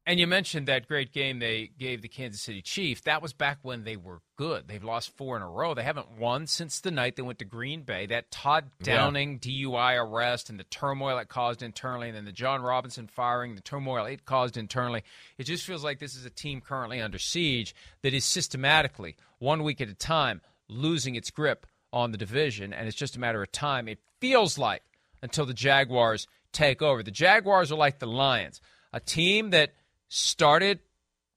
[0.08, 3.02] And you mentioned that great game they gave the Kansas City Chiefs.
[3.02, 4.68] That was back when they were good.
[4.68, 5.74] They've lost four in a row.
[5.74, 8.06] They haven't won since the night they went to Green Bay.
[8.06, 12.62] That Todd Downing DUI arrest and the turmoil it caused internally, and then the Jon
[12.62, 15.04] Robinson firing, the turmoil it caused internally.
[15.40, 19.64] It just feels like this is a team currently under siege that is systematically, one
[19.64, 22.74] week at a time, losing its grip on the division.
[22.74, 24.84] And it's just a matter of time, it feels like,
[25.24, 27.02] until the Jaguars take over.
[27.02, 28.62] The Jaguars are like the Lions,
[28.94, 29.74] a team that
[30.08, 30.80] started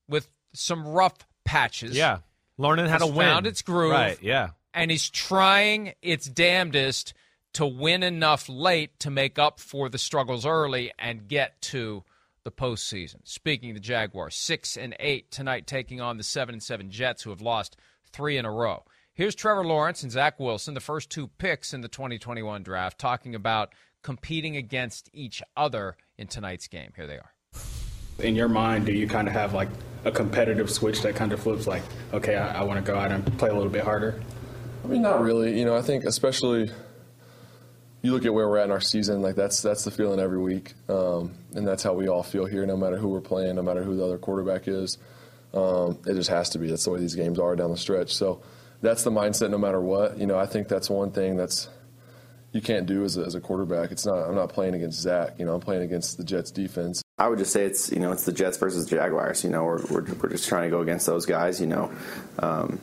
[0.09, 1.97] with some rough patches.
[1.97, 2.19] Yeah,
[2.57, 3.27] learning how to win.
[3.27, 3.93] found its groove.
[3.93, 4.19] Right.
[4.23, 4.51] Yeah.
[4.75, 7.15] And he's trying its damnedest
[7.55, 12.05] to win enough late to make up for the struggles early and get to
[12.45, 13.17] the postseason.
[13.25, 17.23] Speaking of the Jaguars, six and eight tonight, taking on the seven and seven Jets,
[17.23, 17.77] who have lost
[18.13, 18.85] three in a row.
[19.15, 23.35] Here's Trevor Lawrence and Zach Wilson, the first two picks in the 2021 draft, talking
[23.35, 26.93] about competing against each other in tonight's game.
[26.95, 27.33] Here they are.
[28.19, 29.69] In your mind, do you kind of have like
[30.05, 33.13] a competitive switch that kind of flips like, okay, I, I want to go out
[33.13, 34.21] and play a little bit harder?
[34.85, 35.59] I mean, not really.
[35.59, 36.71] You know, I think especially
[38.03, 40.39] you look at where we're at in our season, like that's that's the feeling every
[40.39, 42.65] week, um, and that's how we all feel here.
[42.65, 44.99] No matter who we're playing, no matter who the other quarterback is,
[45.53, 46.69] um, it just has to be.
[46.69, 48.15] That's the way these games are down the stretch.
[48.15, 48.43] So
[48.81, 50.19] that's the mindset, no matter what.
[50.19, 51.69] You know, I think that's one thing that's
[52.53, 53.91] you can't do as a, as a quarterback.
[53.93, 54.19] It's not.
[54.29, 55.39] I'm not playing against Zach.
[55.39, 57.03] You know, I'm playing against the Jets defense.
[57.19, 59.45] I would just say it's you know it's the Jets versus Jaguars.
[59.45, 61.61] You know we're we're, we're just trying to go against those guys.
[61.61, 61.93] You know,
[62.39, 62.81] um,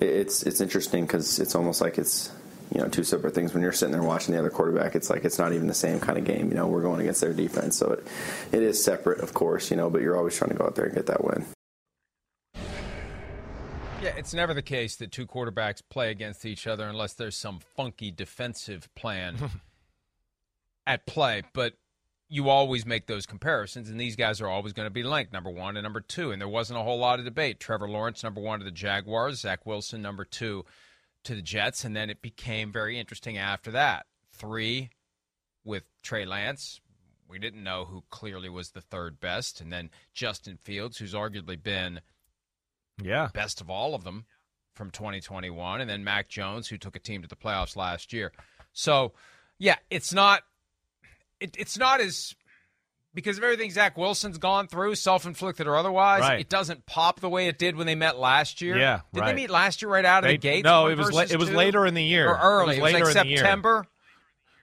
[0.00, 2.32] it- it's it's interesting because it's almost like it's
[2.74, 3.54] you know two separate things.
[3.54, 6.00] When you're sitting there watching the other quarterback, it's like it's not even the same
[6.00, 6.48] kind of game.
[6.48, 8.06] You know, we're going against their defense, so it
[8.52, 9.70] it is separate, of course.
[9.70, 11.46] You know, but you're always trying to go out there and get that win.
[14.00, 17.58] Yeah, it's never the case that two quarterbacks play against each other unless there's some
[17.58, 19.36] funky defensive plan
[20.86, 21.42] at play.
[21.52, 21.74] But
[22.28, 25.50] you always make those comparisons, and these guys are always going to be linked, number
[25.50, 26.30] one and number two.
[26.30, 27.58] And there wasn't a whole lot of debate.
[27.58, 30.64] Trevor Lawrence, number one to the Jaguars, Zach Wilson, number two
[31.24, 31.84] to the Jets.
[31.84, 34.06] And then it became very interesting after that.
[34.30, 34.90] Three
[35.64, 36.80] with Trey Lance.
[37.28, 39.60] We didn't know who clearly was the third best.
[39.60, 42.00] And then Justin Fields, who's arguably been
[43.02, 43.28] Yeah.
[43.32, 44.24] best of all of them
[44.74, 48.32] from 2021, and then Mac Jones, who took a team to the playoffs last year.
[48.72, 49.12] So,
[49.58, 50.42] yeah, it's not
[51.40, 52.34] it, it's not as
[53.14, 56.20] because of everything Zach Wilson's gone through, self-inflicted or otherwise.
[56.20, 56.40] Right.
[56.40, 58.76] It doesn't pop the way it did when they met last year.
[58.78, 59.26] Yeah, did right.
[59.28, 60.64] they meet last year right out of They- the gate?
[60.64, 62.28] no, it was la- it was later in the year.
[62.30, 62.76] or early.
[62.76, 63.36] It was later like in.
[63.36, 63.86] September.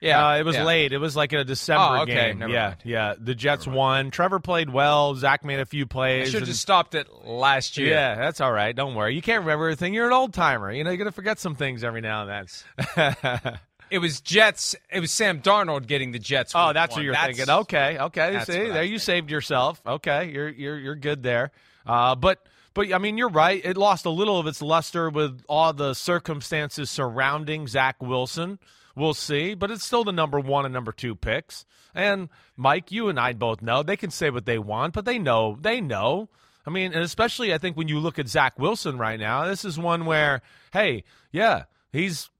[0.00, 0.64] Yeah, Uh, it was yeah.
[0.64, 0.92] late.
[0.92, 2.14] It was like in a December Oh, okay.
[2.14, 2.38] game.
[2.40, 2.76] Never yeah, mind.
[2.84, 3.14] yeah.
[3.18, 4.10] The Jets won.
[4.10, 5.14] Trevor played well.
[5.14, 6.30] Zach made a few plays.
[6.30, 7.90] should have just stopped it last year.
[7.90, 8.76] Yeah, that's all right.
[8.76, 9.14] Don't worry.
[9.14, 9.94] You can't remember everything.
[9.94, 10.70] You're an old timer.
[10.70, 12.48] You know, you're gonna forget some things every now and
[12.96, 13.56] then.
[13.88, 14.74] It was Jets.
[14.92, 16.52] It was Sam Darnold getting the Jets.
[16.56, 16.98] oh, that's one.
[16.98, 17.54] what you're That's- thinking.
[17.54, 18.40] Okay, okay.
[18.44, 18.98] See, there you thinking.
[18.98, 19.80] saved yourself.
[19.86, 21.52] Okay, you're you're you're good there.
[21.86, 23.64] Uh, but but I mean, you're right.
[23.64, 28.58] It lost a little of its luster with all the circumstances surrounding Zach Wilson.
[28.96, 31.66] We'll see, but it's still the number one and number two picks.
[31.94, 35.18] And Mike, you and I both know they can say what they want, but they
[35.18, 36.30] know they know.
[36.66, 39.64] I mean, and especially I think when you look at Zach Wilson right now, this
[39.64, 40.40] is one where,
[40.72, 42.30] hey, yeah, he's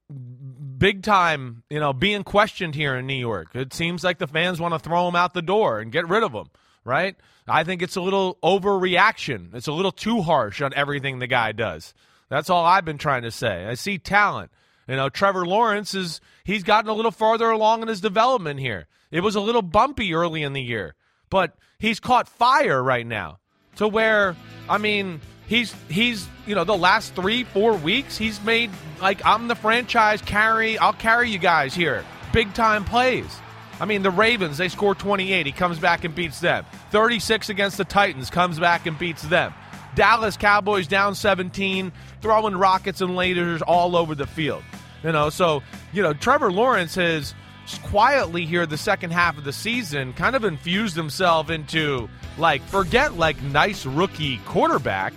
[0.78, 3.54] big time, you know, being questioned here in New York.
[3.54, 6.22] It seems like the fans want to throw him out the door and get rid
[6.22, 6.48] of him,
[6.84, 7.16] right?
[7.46, 9.54] I think it's a little overreaction.
[9.54, 11.94] It's a little too harsh on everything the guy does.
[12.28, 13.66] That's all I've been trying to say.
[13.66, 14.50] I see talent.
[14.86, 18.86] You know, Trevor Lawrence is he's gotten a little farther along in his development here.
[19.10, 20.94] It was a little bumpy early in the year,
[21.30, 23.38] but he's caught fire right now
[23.76, 24.36] to where
[24.68, 28.70] I mean, he's he's you know the last three four weeks he's made
[29.00, 30.78] like I'm the franchise carry.
[30.78, 32.04] I'll carry you guys here.
[32.32, 33.40] Big time plays.
[33.78, 35.44] I mean, the Ravens, they score 28.
[35.44, 36.64] He comes back and beats them.
[36.92, 39.52] 36 against the Titans, comes back and beats them.
[39.94, 44.62] Dallas Cowboys down 17, throwing rockets and lasers all over the field.
[45.02, 47.34] You know, so, you know, Trevor Lawrence has
[47.82, 53.16] quietly here the second half of the season kind of infused himself into like forget
[53.16, 55.12] like nice rookie quarterback.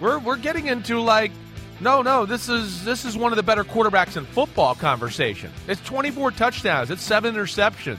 [0.00, 1.30] We're we're getting into like
[1.80, 5.50] no, no, this is this is one of the better quarterbacks in football conversation.
[5.66, 7.98] It's 24 touchdowns, it's 7 interceptions.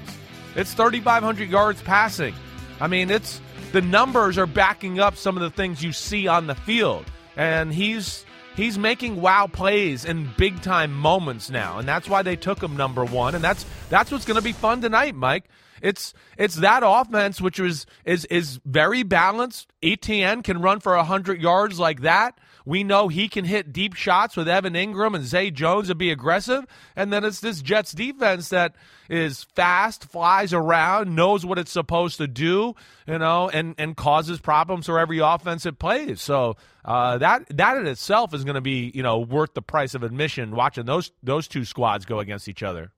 [0.56, 2.36] It's 3500 yards passing.
[2.80, 3.42] I mean, it's
[3.72, 7.06] the numbers are backing up some of the things you see on the field.
[7.38, 11.80] And he's he's making wow plays in big time moments now.
[11.80, 14.54] And that's why they took him number 1 and that's that's what's going to be
[14.54, 15.46] fun tonight, Mike.
[15.82, 19.72] It's it's that offense which was is is very balanced.
[19.82, 22.38] Etienne can run for 100 yards like that.
[22.72, 26.10] We know he can hit deep shots with Evan Engram and Zay Jones and be
[26.10, 26.66] aggressive.
[26.96, 28.76] And then it's this Jets defense that
[29.10, 32.74] is fast, flies around, knows what it's supposed to do,
[33.06, 36.22] you know, and, and causes problems for every offense it plays.
[36.22, 36.56] So
[36.86, 40.04] uh, that that in itself is going to be, you know, worth the price of
[40.04, 42.94] admission watching those those two squads go against each other.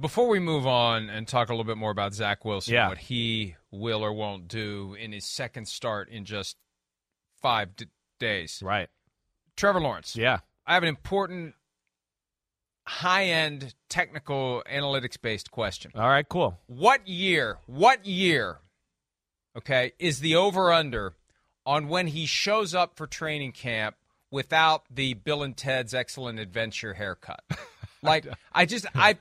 [0.00, 2.88] Before we move on and talk a little bit more about Zach Wilson, yeah.
[2.88, 6.56] what he will or won't do in his second start in just
[7.42, 7.76] five
[8.18, 8.62] days.
[8.64, 8.88] Right.
[9.56, 10.16] Trevor Lawrence.
[10.16, 10.38] Yeah.
[10.66, 11.54] I have an important
[12.88, 15.92] high end technical analytics based question.
[15.94, 16.58] All right, cool.
[16.66, 18.58] What year, what year,
[19.56, 21.14] okay, is the over under
[21.66, 23.96] on when he shows up for training camp
[24.30, 27.42] without the Bill and Ted's Excellent Adventure haircut?
[28.02, 29.16] like, I just, I.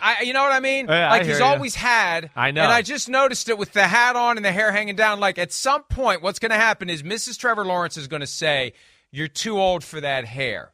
[0.00, 0.86] I, you know what I mean?
[0.88, 1.46] Yeah, like I he's ya.
[1.46, 2.30] always had.
[2.36, 2.62] I know.
[2.62, 5.20] And I just noticed it with the hat on and the hair hanging down.
[5.20, 7.38] Like at some point, what's going to happen is Mrs.
[7.38, 8.72] Trevor Lawrence is going to say,
[9.10, 10.70] "You're too old for that hair."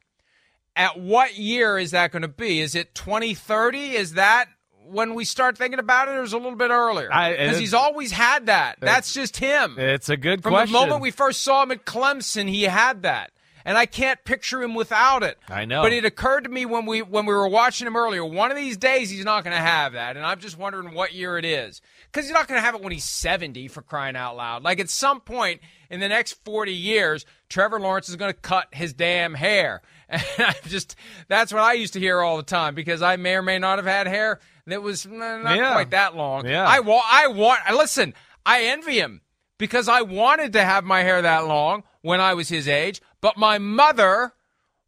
[0.77, 2.61] At what year is that going to be?
[2.61, 3.97] Is it 2030?
[3.97, 4.47] Is that
[4.87, 7.09] when we start thinking about it, or is it a little bit earlier?
[7.09, 8.79] Because he's always had that.
[8.81, 9.77] That's just him.
[9.79, 10.73] It's a good From question.
[10.73, 13.31] the moment we first saw him at Clemson, he had that.
[13.65, 15.39] And I can't picture him without it.
[15.49, 15.83] I know.
[15.83, 18.57] But it occurred to me when we when we were watching him earlier, one of
[18.57, 21.45] these days he's not going to have that, and I'm just wondering what year it
[21.45, 21.81] is.
[22.13, 24.63] Cuz he's not going to have it when he's 70 for crying out loud.
[24.63, 28.69] Like at some point in the next 40 years, Trevor Lawrence is going to cut
[28.73, 29.83] his damn hair.
[30.13, 30.97] And I just
[31.29, 33.79] that's what I used to hear all the time because I may or may not
[33.79, 35.71] have had hair that was not Yeah.
[35.73, 36.49] quite that long.
[36.49, 36.67] Yeah.
[36.67, 39.21] I want I want listen, I envy him
[39.61, 43.37] because I wanted to have my hair that long when I was his age, but
[43.37, 44.33] my mother,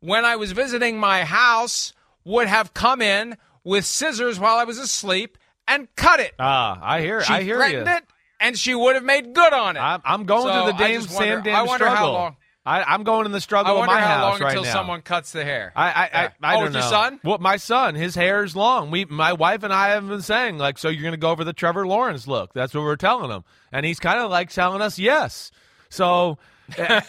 [0.00, 1.92] when I was visiting my house,
[2.24, 5.36] would have come in with scissors while I was asleep
[5.68, 6.32] and cut it.
[6.40, 7.22] Ah, I hear.
[7.22, 7.80] She I hear you.
[7.86, 8.02] it,
[8.40, 9.80] and she would have made good on it.
[9.80, 12.12] I'm, I'm going So through the wonder- Sam Dam I wonder how struggle.
[12.14, 14.64] long- I, I'm going in the struggle of wonder my how house long right until
[14.64, 14.72] now.
[14.72, 15.72] someone cuts the hair.
[15.74, 16.30] I I, Yeah.
[16.42, 16.78] I, I oh, don't with know.
[16.80, 17.20] your son?
[17.24, 18.90] Well, my son, his hair is long.
[18.90, 21.42] We, my wife and I have been saying like, so you're going to go over
[21.44, 22.52] the Trevor Lawrence look?
[22.52, 25.50] That's what we're telling him, and he's kind of like telling us yes.
[25.88, 26.38] So.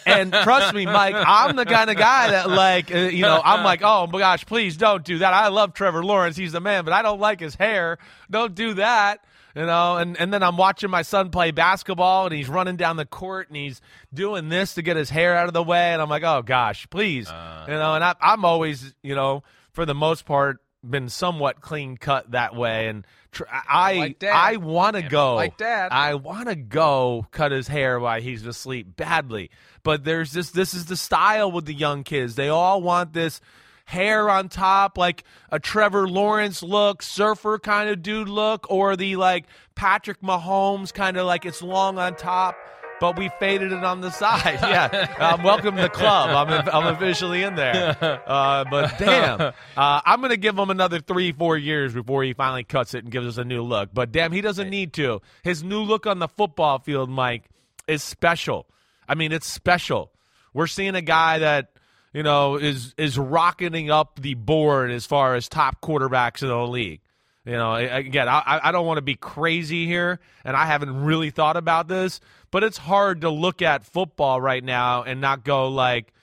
[0.04, 3.64] and trust me, Mike, I'm the kind of guy that, like, uh, you know, I'm
[3.64, 5.32] like, oh my gosh, please don't do that.
[5.32, 7.98] I love Trevor Lawrence; he's the man, but I don't like his hair.
[8.28, 9.96] Don't do that, you know.
[9.96, 13.48] And and then I'm watching my son play basketball, and he's running down the court,
[13.48, 13.80] and he's
[14.12, 16.86] doing this to get his hair out of the way, and I'm like, oh gosh,
[16.90, 17.64] please, Uh.
[17.68, 17.94] you know.
[17.94, 22.54] And I, I'm always, you know, for the most part, been somewhat clean cut that
[22.54, 25.92] way, and tr- I Like I want to go like Dad.
[25.92, 29.50] I want to go cut his hair while he's asleep badly.
[29.82, 32.34] But there's this this is the style with the young kids.
[32.34, 33.40] They all want this
[33.84, 39.16] hair on top like a Trevor Lawrence look, surfer kind of dude look or the
[39.16, 42.56] like Patrick Mahomes kind of like it's long on top
[43.00, 44.58] but we faded it on the side.
[44.64, 46.30] Yeah, um, welcome to the club.
[46.30, 47.96] I'm I'm officially in there.
[48.26, 52.64] Uh, but damn, uh, I'm gonna give him another three four years before he finally
[52.64, 53.90] cuts it and gives us a new look.
[53.92, 55.20] But damn, he doesn't need to.
[55.42, 57.44] His new look on the football field, Mike,
[57.86, 58.66] is special.
[59.06, 60.12] I mean, it's special.
[60.54, 61.72] We're seeing a guy that
[62.14, 66.66] you know is is rocketing up the board as far as top quarterbacks in the
[66.66, 67.02] league.
[67.44, 71.28] You know, again, I, I don't want to be crazy here, and I haven't really
[71.28, 75.68] thought about this, but it's hard to look at football right now and not go
[75.68, 76.14] like,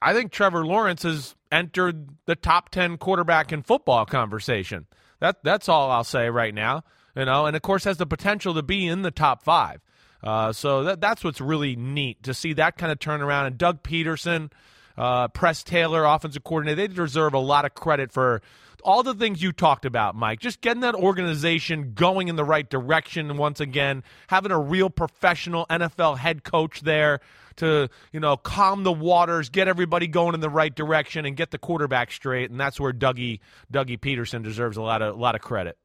[0.00, 4.86] I think Trevor Lawrence has entered the top ten quarterback in football conversation.
[5.18, 6.84] That that's all I'll say right now.
[7.16, 9.80] you know, and of course has the potential to be in the top five.
[10.22, 13.48] Uh, so that that's what's really neat to see that kind of turnaround.
[13.48, 14.50] And Doug Pederson,
[14.98, 18.42] uh, Press Taylor, offensive coordinator, they deserve a lot of credit for
[18.82, 20.40] all the things you talked about, Mike.
[20.40, 25.66] Just getting that organization going in the right direction once again, having a real professional
[25.70, 27.20] NFL head coach there
[27.56, 31.50] to, you know, calm the waters, get everybody going in the right direction and get
[31.50, 33.40] the quarterback straight, and that's where Dougie
[33.72, 35.76] Dougie Pederson deserves a lot of a lot of credit.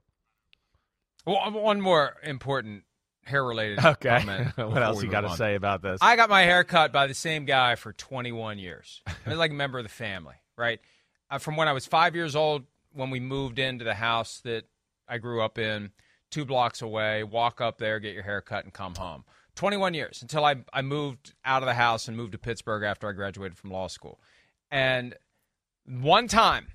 [1.26, 2.84] Well, one more important
[3.24, 4.24] hair related Okay.
[4.56, 6.00] what else you got to say about this?
[6.02, 9.02] I got my hair cut by the same guy for 21 years.
[9.08, 10.80] I was like a member of the family, right?
[11.30, 12.64] Uh, from when I was five years old,
[12.94, 14.66] when we moved into the house that
[15.08, 15.92] I grew up in,
[16.30, 19.24] two blocks away, walk up there, get your hair cut, and come home.
[19.56, 23.08] 21 years until I, I moved out of the house and moved to Pittsburgh after
[23.08, 24.20] I graduated from law school.
[24.72, 25.16] And
[25.86, 26.68] one time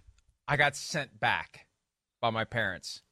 [0.46, 1.66] I got sent back
[2.20, 3.02] by my parents.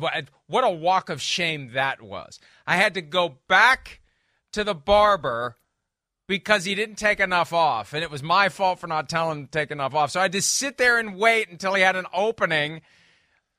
[0.00, 2.38] What, a walk of shame that was.
[2.66, 4.00] I had to go back
[4.52, 5.56] to the barber
[6.26, 7.92] because he didn't take enough off.
[7.92, 10.10] And it was my fault for not telling him to take enough off.
[10.10, 12.80] So I had to sit there and wait until he had an opening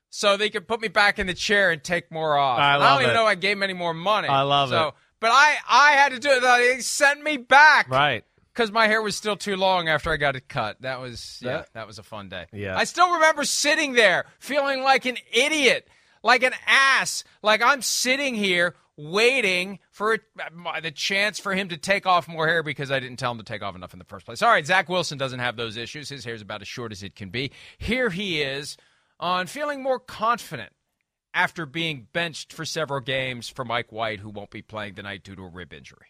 [0.10, 2.60] so they could put me back in the chair and take more off.
[2.60, 3.20] I love don't even it.
[3.20, 4.28] know I gave him any more money.
[4.28, 4.94] I love so, it.
[5.20, 6.42] But I, I had to do it.
[6.42, 8.24] They sent me back right.
[8.54, 10.82] because my hair was still too long after I got it cut.
[10.82, 12.46] That was yeah, That- that was a fun day.
[12.54, 12.78] Yeah.
[12.78, 15.88] I still remember sitting there feeling like an idiot,
[16.26, 21.70] like an ass, like I'm sitting here waiting for it, uh, the chance for him
[21.70, 24.00] to take off more hair because I didn't tell him to take off enough in
[24.00, 24.42] the first place.
[24.42, 26.10] All right, Zach Wilson doesn't have those issues.
[26.10, 27.52] His hair is about as short as it can be.
[27.78, 28.76] Here he is
[29.20, 30.74] on feeling more confident
[31.34, 35.36] after being benched for several games for Mike White, who won't be playing tonight due
[35.36, 36.08] to a rib injury.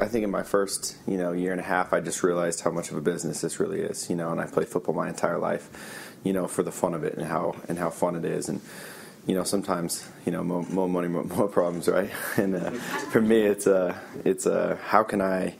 [0.00, 2.70] I think in my first, you know, year and a half, I just realized how
[2.70, 4.30] much of a business this really is, you know.
[4.30, 7.26] And I played football my entire life, you know, for the fun of it and
[7.26, 8.48] how and how fun it is.
[8.48, 8.60] And
[9.26, 12.10] you know, sometimes, you know, more, more money, more, more problems, right?
[12.36, 12.70] And uh,
[13.10, 15.54] for me, it's uh, it's uh, how can I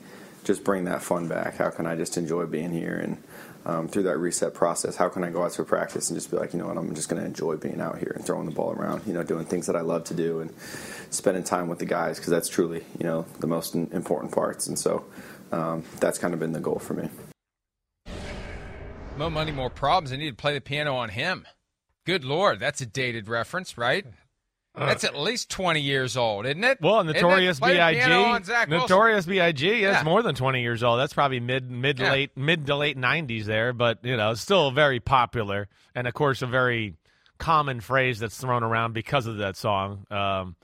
[0.45, 1.57] just bring that fun back?
[1.57, 3.23] How can I just enjoy being here and
[3.65, 4.97] um, through that reset process?
[4.97, 6.77] How can I go out to a practice and just be like, you know what,
[6.77, 9.23] I'm just going to enjoy being out here and throwing the ball around, you know,
[9.23, 10.53] doing things that I love to do and
[11.11, 14.67] spending time with the guys because that's truly, you know, the most important parts.
[14.67, 15.05] And so
[15.53, 17.09] um, that's kind of been the goal for me.
[19.23, 20.13] More money, more problems.
[20.13, 21.47] I need to play the piano on him.
[22.05, 24.05] Good lord, that's a dated reference, right?
[24.75, 26.79] That's at least twenty years old, isn't it?
[26.81, 28.71] Well, Notorious Play the piano on B.I.G.
[28.71, 29.65] Notorious B.I.G.
[29.69, 29.95] Yeah, Yeah.
[29.97, 30.99] it's more than twenty years old.
[30.99, 32.11] That's probably mid mid Yeah.
[32.11, 36.43] late mid to late nineties there, but you know, still very popular and of course
[36.43, 36.97] a very
[37.39, 40.05] common phrase that's thrown around because of that song.
[40.11, 40.57] Um,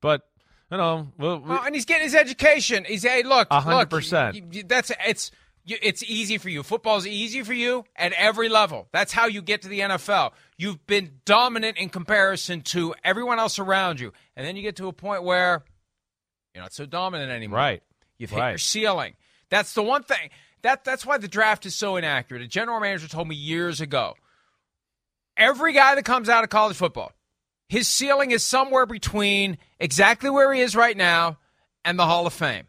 [0.00, 0.22] but
[0.70, 2.84] you know, we'll, we- Well, and he's getting his education.
[2.86, 4.66] He's hey, look, hundred percent.
[4.66, 5.30] That's it's
[5.82, 6.62] it's easy for you.
[6.62, 8.88] Football's easy for you at every level.
[8.92, 10.32] That's how you get to the NFL.
[10.56, 14.88] You've been dominant in comparison to everyone else around you, and then you get to
[14.88, 15.64] a point where
[16.54, 17.58] you're not so dominant anymore.
[17.58, 17.82] Right.
[18.18, 18.50] You've hit Right.
[18.50, 19.14] your ceiling.
[19.50, 20.30] That's the one thing.
[20.62, 22.42] That that's why the draft is so inaccurate.
[22.42, 24.14] A general manager told me years ago.
[25.36, 27.12] Every guy that comes out of college football,
[27.68, 31.38] his ceiling is somewhere between exactly where he is right now
[31.84, 32.66] and the Hall of Fame.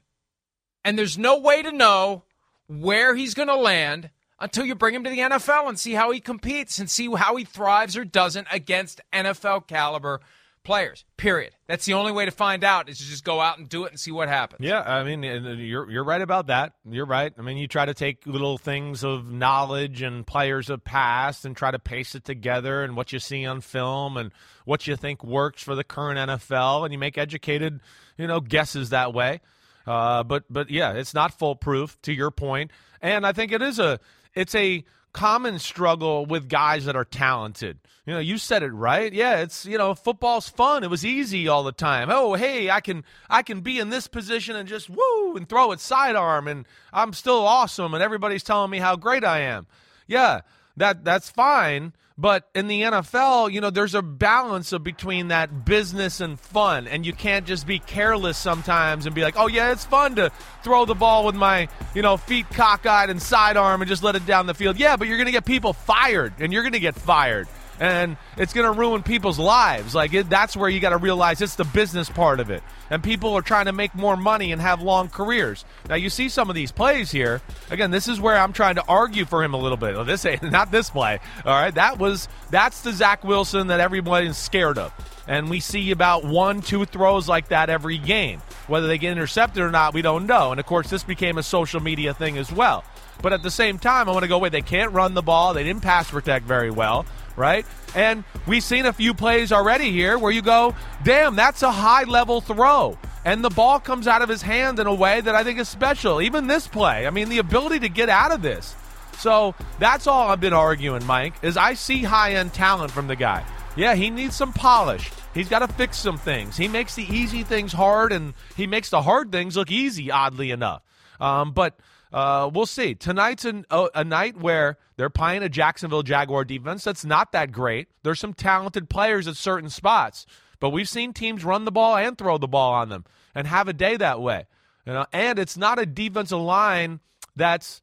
[0.85, 2.23] And there's no way to know
[2.69, 6.11] where he's going to land until you bring him to the NFL and see how
[6.11, 10.21] he competes and see how he thrives or doesn't against NFL caliber
[10.63, 11.03] players.
[11.17, 11.55] Period.
[11.67, 13.91] That's the only way to find out is to just go out and do it
[13.91, 14.61] and see what happens.
[14.63, 16.73] Yeah, I mean, you're you're right about that.
[16.87, 17.33] You're right.
[17.37, 21.57] I mean, you try to take little things of knowledge and players of past and
[21.57, 24.31] try to paste it together and what you see on film and
[24.65, 27.79] what you think works for the current NFL, and you make educated,
[28.17, 29.41] you know, guesses that way.
[29.89, 32.69] Uh, but but yeah, it's not foolproof to your point,
[33.01, 33.99] and I think it is a
[34.35, 37.79] it's a common struggle with guys that are talented.
[38.05, 39.11] You know, you said it right.
[39.11, 40.83] Yeah, it's you know, football's fun.
[40.83, 42.09] It was easy all the time.
[42.11, 45.71] Oh, hey, I can I can be in this position and just woo and throw
[45.71, 49.65] it sidearm and I'm still awesome and everybody's telling me how great I am.
[50.05, 50.41] Yeah,
[50.77, 51.93] that that's fine.
[52.19, 56.85] But in the NFL, you know, there's a balance of between that business and fun,
[56.85, 60.29] and you can't just be careless sometimes and be like, "Oh yeah, it's fun to
[60.61, 64.25] throw the ball with my, you know, feet cockeyed and sidearm and just let it
[64.25, 66.81] down the field." Yeah, but you're going to get people fired, and you're going to
[66.81, 67.47] get fired,
[67.79, 69.95] and it's going to ruin people's lives.
[69.95, 73.03] Like it, that's where you got to realize it's the business part of it, and
[73.03, 75.65] people are trying to make more money and have long careers.
[75.87, 77.41] Now you see some of these plays here.
[77.69, 79.95] Again, this is where I'm trying to argue for him a little bit.
[79.95, 81.19] Well, this ain't not this play.
[81.45, 84.93] All right, that was that's the Zach Wilson that everybody is scared of,
[85.27, 88.41] and we see about one, two throws like that every game.
[88.67, 90.51] Whether they get intercepted or not, we don't know.
[90.51, 92.83] And of course, this became a social media thing as well.
[93.21, 94.49] But at the same time, I want to go, away.
[94.49, 95.53] they can't run the ball.
[95.53, 97.05] They didn't pass protect very well,
[97.39, 97.65] right?
[97.95, 102.03] And we've seen a few plays already here where you go, damn, that's a high
[102.03, 102.99] level throw.
[103.25, 105.67] And the ball comes out of his hand in a way that I think is
[105.67, 106.21] special.
[106.21, 108.75] Even this play, I mean, the ability to get out of this.
[109.17, 113.15] So that's all I've been arguing, Mike, is I see high end talent from the
[113.15, 113.43] guy.
[113.75, 115.09] Yeah, he needs some polish.
[115.33, 116.57] He's got to fix some things.
[116.57, 120.51] He makes the easy things hard, and he makes the hard things look easy, oddly
[120.51, 120.81] enough.
[121.19, 121.77] Um, but
[122.11, 122.95] uh, we'll see.
[122.95, 127.51] Tonight's an, a, a night where they're playing a Jacksonville Jaguar defense that's not that
[127.51, 127.87] great.
[128.03, 130.25] There's some talented players at certain spots,
[130.59, 133.05] but we've seen teams run the ball and throw the ball on them
[133.35, 134.45] and have a day that way.
[134.85, 136.99] You know, and it's not a defensive line
[137.35, 137.81] that's,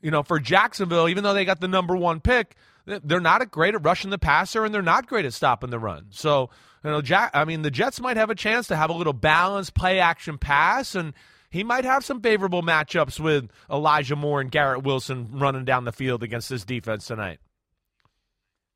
[0.00, 2.54] you know, for Jacksonville, even though they got the number one pick,
[2.86, 6.06] they're not great at rushing the passer and they're not great at stopping the run.
[6.10, 6.50] So,
[6.84, 9.12] you know, Jack, I mean, the Jets might have a chance to have a little
[9.12, 11.14] balanced play action pass and
[11.56, 15.92] he might have some favorable matchups with Elijah Moore and Garrett Wilson running down the
[15.92, 17.38] field against this defense tonight.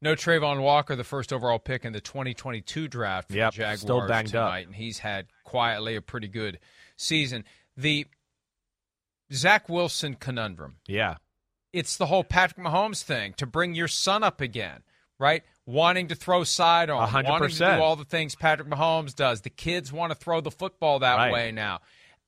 [0.02, 3.80] No Travon Walker, the first overall pick in the 2022 draft for yep, the Jaguars
[3.82, 4.66] still banged tonight, up.
[4.68, 6.58] and he's had quietly a pretty good
[6.96, 7.44] season.
[7.76, 8.06] The
[9.32, 10.76] Zach Wilson conundrum.
[10.86, 11.16] Yeah.
[11.72, 14.80] It's the whole Patrick Mahomes thing to bring your son up again,
[15.18, 15.42] right?
[15.66, 17.28] Wanting to throw sidearm, 100%.
[17.28, 19.42] wanting to do all the things Patrick Mahomes does.
[19.42, 21.32] The kids want to throw the football that Right.
[21.32, 21.80] way now.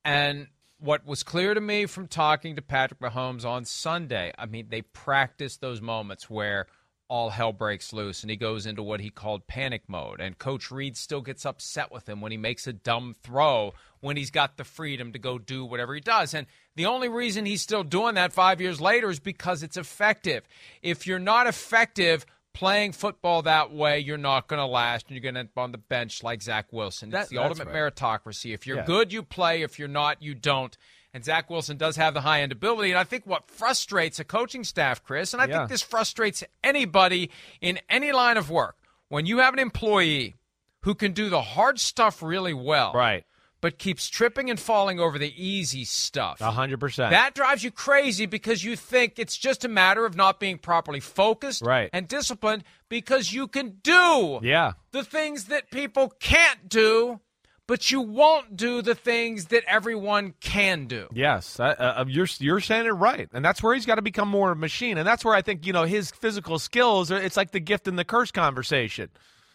[0.05, 0.49] And
[0.79, 4.83] what was clear to me from talking to Patrick Mahomes on Sunday, I mean, they
[4.83, 6.67] practice those moments where
[7.09, 10.19] all hell breaks loose and he goes into what he called panic mode.
[10.19, 14.17] And Coach Reid still gets upset with him when he makes a dumb throw when
[14.17, 16.33] he's got the freedom to go do whatever he does.
[16.33, 20.45] And the only reason he's still doing that five years later is because it's effective.
[20.81, 22.25] If you're not effective,
[22.55, 25.59] Playing football that way, you're not going to last, and you're going to end up
[25.63, 27.11] on the bench like Zach Wilson.
[27.11, 27.93] That- it's the that's ultimate right.
[27.95, 28.53] meritocracy.
[28.53, 28.85] If you're Yeah.
[28.85, 29.63] good, you play.
[29.63, 30.77] If you're not, you don't.
[31.15, 32.91] And Zach Wilson does have the high end ability.
[32.91, 35.59] And I think what frustrates a coaching staff, Chris, and I Yeah.
[35.59, 37.31] think this frustrates anybody
[37.61, 38.77] in any line of work,
[39.09, 40.37] when you have an employee
[40.83, 43.25] who can do the hard stuff really well, Right.
[43.63, 46.43] But keeps tripping and falling over the easy stuff.
[46.43, 47.13] A hundred percent.
[47.13, 51.01] That drives you crazy because you think it's just a matter of not being properly
[51.01, 51.89] focused Right.
[51.95, 54.73] and disciplined because you can do Yeah.
[54.91, 57.21] the things that people can't do,
[57.69, 61.07] but you won't do the things that everyone can do.
[61.15, 64.29] Yes, uh, uh, you're you're saying it right, and that's where he's got to become
[64.29, 67.11] more of a machine, and that's where I think you know his physical skills.
[67.13, 69.09] It's like the gift and the curse conversation.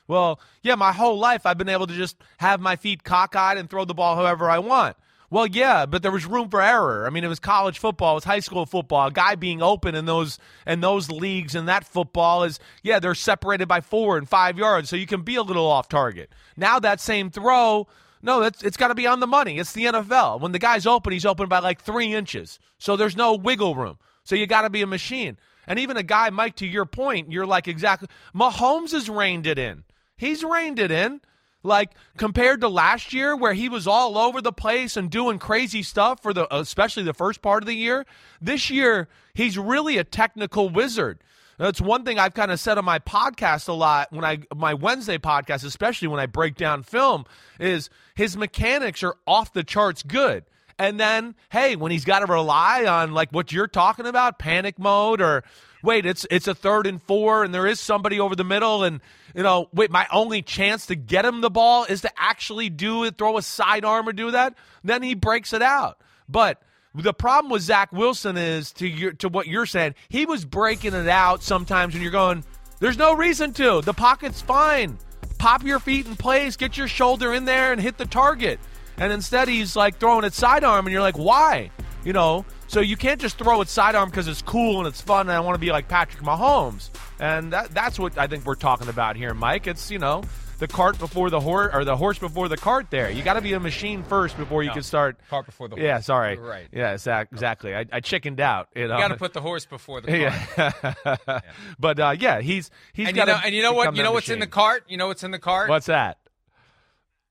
[0.07, 3.69] Well, yeah, my whole life I've been able to just have my feet cockeyed and
[3.69, 4.95] throw the ball however I want.
[5.29, 7.05] Well, yeah, but there was room for error.
[7.05, 9.07] I mean, it was college football, it was high school football.
[9.07, 13.15] A guy being open in those in those leagues and that football is yeah, they're
[13.15, 16.31] separated by four and five yards, so you can be a little off target.
[16.55, 17.87] Now that same throw,
[18.21, 19.59] no, that's it's got to be on the money.
[19.59, 20.39] It's the NFL.
[20.39, 23.97] When the guy's open, he's open by like three inches, so there's no wiggle room.
[24.23, 25.37] So you got to be a machine.
[25.67, 28.07] And even a guy, Mike, to your point, you're like exactly.
[28.33, 29.83] Mahomes has reined it in.
[30.17, 31.21] He's reined it in.
[31.63, 35.83] Like compared to last year, where he was all over the place and doing crazy
[35.83, 38.05] stuff for the, especially the first part of the year.
[38.39, 41.19] This year, he's really a technical wizard.
[41.57, 44.75] That's one thing I've kind of said on my podcast a lot when I my
[44.75, 47.25] Wednesday podcast, especially when I break down film,
[47.59, 50.45] is his mechanics are off the charts good.
[50.79, 54.77] And then, hey, when he's got to rely on like what you're talking about, panic
[54.77, 55.43] mode, or
[55.81, 59.01] wait, it's it's a third and four, and there is somebody over the middle, and
[59.37, 63.03] you know, wait, my only chance to get him the ball is to actually do
[63.03, 64.55] it, throw a sidearm or do that.
[64.83, 66.01] Then he breaks it out.
[66.27, 66.59] But
[66.95, 70.95] the problem with Zach Wilson is to your to what you're saying, he was breaking
[70.95, 72.43] it out sometimes when you're going,
[72.79, 73.81] there's no reason to.
[73.81, 74.97] The pocket's fine.
[75.37, 78.59] Pop your feet in place, get your shoulder in there, and hit the target.
[78.97, 81.69] And instead, he's like throwing it sidearm, and you're like, why?
[82.03, 85.21] You know, so you can't just throw it sidearm because it's cool and it's fun,
[85.27, 86.89] and I want to be like Patrick Mahomes.
[87.19, 89.67] And that, that's what I think we're talking about here, Mike.
[89.67, 90.23] It's you know
[90.59, 92.87] the cart before the horse, or the horse before the cart.
[92.89, 95.17] There, you got to be a machine first before you No, can start.
[95.29, 95.83] cart before the horse.
[95.83, 96.35] Yeah, sorry.
[96.35, 96.67] You're right.
[96.71, 97.75] Yeah, exactly.
[97.75, 98.69] I, I chickened out.
[98.75, 98.95] You, know?
[98.95, 101.13] You got to put the horse before the cart.
[101.25, 101.39] yeah.
[101.79, 103.95] but uh, yeah, he's he's and you got know, and you know what?
[103.95, 104.83] You know what's in the cart?
[104.87, 105.69] You know what's in the cart?
[105.69, 106.17] What's that?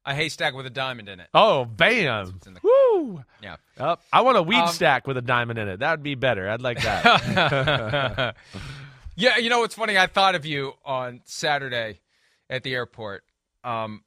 [0.09, 1.26] A haystack with a diamond in it.
[1.34, 2.38] Oh, bam!
[2.42, 3.24] the- Woo!
[3.42, 3.57] Yeah.
[3.76, 4.02] Up.
[4.12, 5.80] I want a weed Um, stack with a diamond in it.
[5.80, 6.48] That would be better.
[6.48, 8.36] I'd like that.
[9.16, 9.98] yeah, you know what's funny?
[9.98, 12.00] I thought of you on Saturday
[12.48, 13.24] at the airport.
[13.64, 14.04] Um,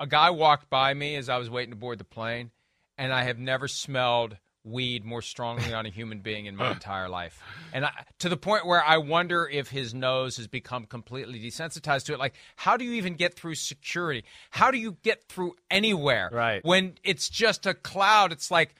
[0.00, 2.50] a guy walked by me as I was waiting to board the plane,
[2.96, 7.08] and I have never smelled weed more strongly on a human being in my entire
[7.08, 7.42] life.
[7.72, 12.04] And I, to the point where I wonder if his nose has become completely desensitized
[12.06, 12.18] to it.
[12.18, 14.24] Like, how do you even get through security?
[14.50, 16.30] How do you get through anywhere?
[16.32, 16.64] Right.
[16.64, 18.74] When it's just a cloud, it's like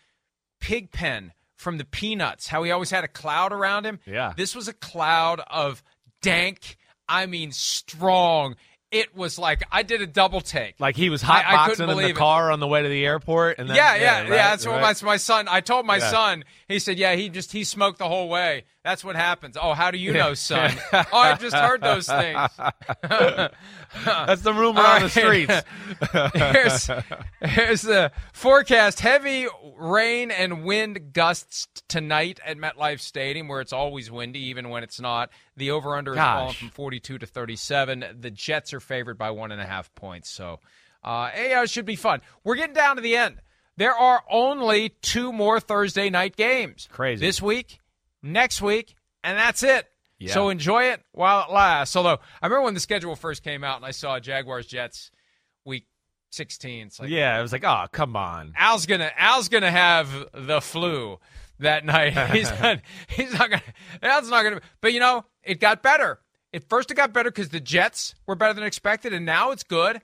[0.61, 4.01] Pigpen from the Peanuts, how he always had a cloud around him.
[4.07, 4.33] Yeah.
[4.37, 5.83] This was a cloud of
[6.23, 6.77] dank,
[7.09, 8.57] I mean strong.
[8.91, 10.75] It was like I did a double take.
[10.81, 12.19] Like he was I- I couldn't in the believe it.
[12.19, 14.21] car on the way to the airport, and then, yeah, yeah, yeah.
[14.23, 15.47] right, That's what my, my son.
[15.49, 16.11] I told my Yeah.
[16.11, 16.45] son.
[16.67, 18.65] He said, "Yeah, he just he smoked the whole way.
[18.83, 20.73] That's what happens." Oh, how do you know, son?
[20.93, 22.49] oh, I've just heard those things.
[24.05, 25.63] That's the rumor on the streets.
[26.35, 26.91] here's,
[27.43, 34.11] here's the forecast: heavy rain and wind gusts tonight at MetLife Stadium, where it's always
[34.11, 35.31] windy, even when it's not.
[35.57, 38.05] The over/under is falling from 42 to 37.
[38.21, 40.61] The Jets are favored by one and a half points, so
[41.03, 42.21] uh, yeah, it should be fun.
[42.45, 43.41] We're getting down to the end.
[43.77, 46.89] There are only two more Thursday night games.
[46.93, 47.25] Crazy.
[47.25, 47.81] This week,
[48.23, 48.95] next week,
[49.25, 49.87] and that's it.
[50.19, 50.35] Yeah.
[50.35, 51.97] So enjoy it while it lasts.
[51.97, 55.11] Although I remember when the schedule first came out and I saw Jaguars Jets
[55.65, 55.87] week
[56.31, 56.89] 16.
[56.89, 58.53] It's like yeah, it was like, oh, come on.
[58.57, 61.19] Al's gonna Al's gonna have the flu
[61.59, 62.13] that night.
[62.33, 62.81] He's not.
[63.09, 63.63] He's not gonna.
[64.03, 64.61] Al's not gonna.
[64.81, 66.21] But you know, it got better.
[66.53, 69.63] At first, it got better because the Jets were better than expected, and now it's
[69.63, 70.01] good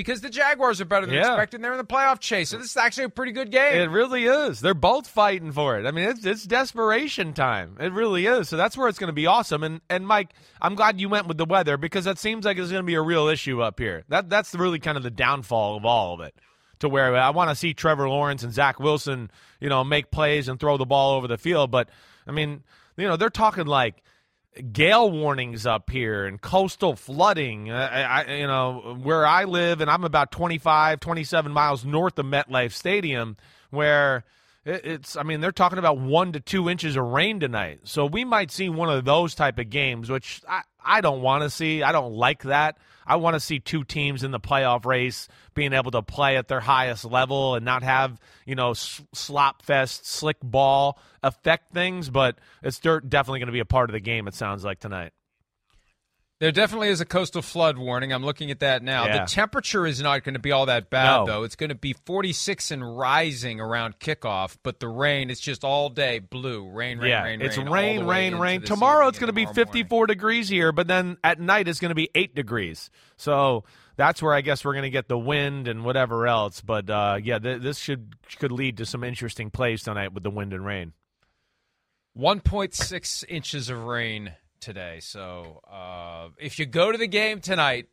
[0.00, 1.28] because the Jaguars are better than Yeah.
[1.28, 1.62] expected.
[1.62, 3.74] They're in the playoff chase, so this is actually a pretty good game.
[3.80, 4.60] It really is.
[4.60, 5.86] They're both fighting for it.
[5.86, 7.76] I mean, it's it's desperation time.
[7.80, 8.48] It really is.
[8.48, 9.62] So that's where it's going to be awesome.
[9.62, 10.30] And and Mike,
[10.60, 12.94] I'm glad you went with the weather because that seems like it's going to be
[12.94, 14.04] a real issue up here.
[14.08, 16.34] That that's really kind of the downfall of all of it.
[16.80, 19.30] To where I want to see Trevor Lawrence and Zach Wilson,
[19.60, 21.70] you know, make plays and throw the ball over the field.
[21.70, 21.90] But
[22.26, 22.62] I mean,
[22.96, 24.02] you know, they're talking like
[24.72, 27.70] gale warnings up here and coastal flooding.
[27.70, 32.26] I, I, you know, where I live, and I'm about 25, 27 miles north of
[32.26, 33.36] MetLife Stadium,
[33.70, 34.24] where
[34.64, 37.80] it, it's, I mean, they're talking about one to two inches of rain tonight.
[37.84, 41.44] So we might see one of those type of games, which I, I don't want
[41.44, 41.82] to see.
[41.82, 42.78] I don't like that.
[43.10, 46.46] I want to see two teams in the playoff race being able to play at
[46.46, 52.38] their highest level and not have, you know, slop fest, slick ball affect things, but
[52.62, 55.12] it's definitely going to be a part of the game, it sounds like tonight.
[56.40, 58.14] There definitely is a coastal flood warning.
[58.14, 59.04] I'm looking at that now.
[59.04, 59.18] Yeah.
[59.20, 61.26] The temperature is not going to be all that bad, No.
[61.26, 61.42] though.
[61.42, 65.90] It's going to be 46 and rising around kickoff, but the rain is just all
[65.90, 66.66] day blue.
[66.70, 67.68] Rain, rain, yeah, rain, it's rain.
[67.68, 68.62] rain, rain, rain.
[68.62, 69.72] Tomorrow it's going to be tomorrow morning.
[69.84, 72.88] 54 degrees here, but then at night it's going to be 8 degrees.
[73.18, 73.64] So
[73.96, 76.62] that's where I guess we're going to get the wind and whatever else.
[76.62, 80.30] But uh, yeah, th- this should could lead to some interesting plays tonight with the
[80.30, 80.94] wind and rain.
[82.18, 84.98] 1.6 inches of rain today.
[85.00, 87.86] So uh, if you go to the game tonight,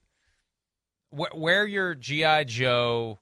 [1.09, 3.19] wh- wear your GI Joe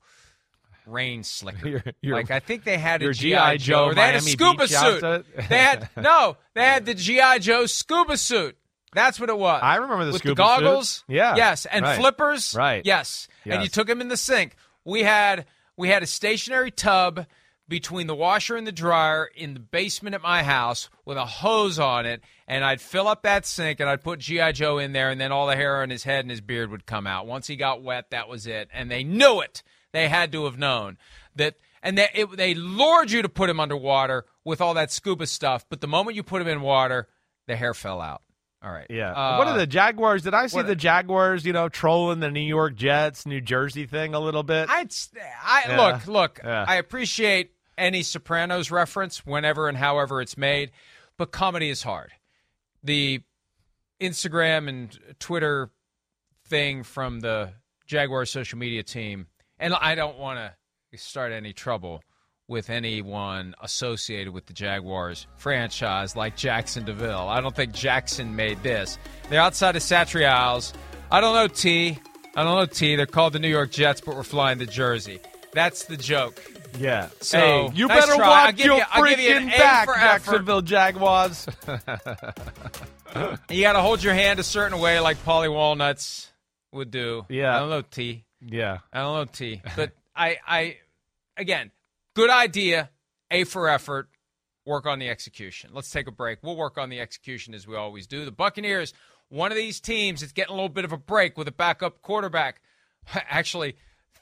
[0.86, 1.68] rain slicker.
[1.68, 3.58] Your- your- like I think they had a GI.
[3.58, 3.94] Joe.
[3.94, 5.26] They had a scuba Beach suit.
[5.50, 6.38] they had no.
[6.54, 8.58] They had the GI Joe scuba suit.
[8.94, 9.60] That's what it was.
[9.62, 10.90] I remember the with scuba the goggles.
[11.08, 11.16] suit.
[11.16, 12.00] Yeah, Yes, and right.
[12.00, 12.56] flippers.
[12.56, 12.82] Right.
[12.86, 13.28] Yes.
[13.44, 14.56] And you took them in the sink.
[14.86, 17.26] We had we had a stationary tub
[17.68, 21.80] between the washer and the dryer in the basement at my house with a hose
[21.80, 25.10] on it, and I'd fill up that sink and I'd put GI Joe in there,
[25.10, 27.26] and then all the hair on his head and his beard would come out.
[27.28, 29.64] Once he got wet, that was it, and they knew it.
[29.94, 30.98] They had to have known
[31.36, 35.26] that, and they, it, they lured you to put him underwater with all that scuba
[35.26, 35.66] stuff.
[35.70, 37.08] But the moment you put him in water,
[37.48, 38.22] the hair fell out.
[38.64, 38.88] All right.
[38.90, 39.12] Yeah.
[39.12, 40.24] Uh, what are the Jaguars?
[40.24, 43.86] Did I see what- the Jaguars, you know, trolling the New York Jets, New Jersey
[43.86, 44.68] thing a little bit?
[44.72, 44.88] I,
[45.44, 45.82] I Yeah.
[45.82, 46.40] look, look.
[46.44, 46.66] Yeah.
[46.68, 50.72] I appreciate any Sopranos reference whenever and however it's made,
[51.18, 52.12] but comedy is hard.
[52.84, 53.22] The
[54.02, 55.70] Instagram and Twitter
[56.48, 57.54] thing from the
[57.88, 59.28] Jaguar social media team,
[59.60, 62.02] and I don't want to start any trouble
[62.48, 67.28] with anyone associated with the Jaguars franchise like Jackson DeVille.
[67.28, 68.98] I don't think Jackson made this.
[69.30, 70.74] They're outside of Satriale's.
[71.12, 71.98] I don't know T.
[72.36, 72.96] I don't know T.
[72.96, 75.20] They're called the New York Jets, but we're flying to Jersey.
[75.56, 76.40] That's the joke.
[76.78, 77.10] yeah.
[77.22, 78.52] So, hey, you nice better try.
[78.52, 79.88] Give your you- give you freaking back.
[79.88, 81.48] Jacksonville Jaguars.
[83.50, 86.30] You got to hold your hand a certain way, like Paulie Walnuts
[86.74, 87.26] would do.
[87.30, 87.56] Yeah.
[87.56, 88.26] I don't know T.
[88.46, 88.80] yeah.
[88.92, 89.62] I don't know T.
[89.78, 90.78] But I, I,
[91.38, 91.72] again,
[92.14, 92.90] good idea.
[93.32, 94.10] A for effort.
[94.66, 95.70] Work on the execution.
[95.74, 96.40] Let's take a break.
[96.42, 98.26] We'll work on the execution as we always do.
[98.26, 98.94] The Buccaneers,
[99.30, 102.02] one of these teams, is getting a little bit of a break with a backup
[102.02, 102.62] quarterback.
[103.14, 103.78] Actually,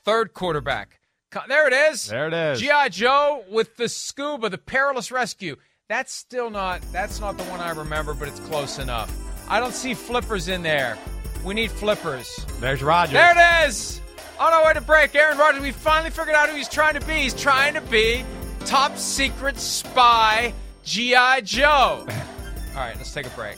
[0.06, 1.00] third quarterback.
[1.48, 2.08] There it is.
[2.08, 2.62] There it is.
[2.62, 5.56] GI Joe with the scuba, the perilous rescue.
[5.90, 6.82] That's still not.
[6.92, 9.12] That's not the one I remember, but it's close enough.
[9.50, 10.98] I don't see flippers in there.
[11.44, 12.46] We need flippers.
[12.60, 13.14] There's Rodgers.
[13.14, 14.02] There it is.
[14.40, 15.62] On our way to break, Aaron Rodgers.
[15.62, 17.14] We finally figured out who he's trying to be.
[17.14, 18.24] He's trying to be
[18.66, 20.54] top secret spy
[20.86, 22.06] GI Joe.
[22.76, 23.58] All right, let's take a break.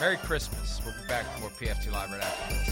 [0.00, 0.80] Merry Christmas.
[0.84, 2.71] We'll be back for more PFT Live right after this.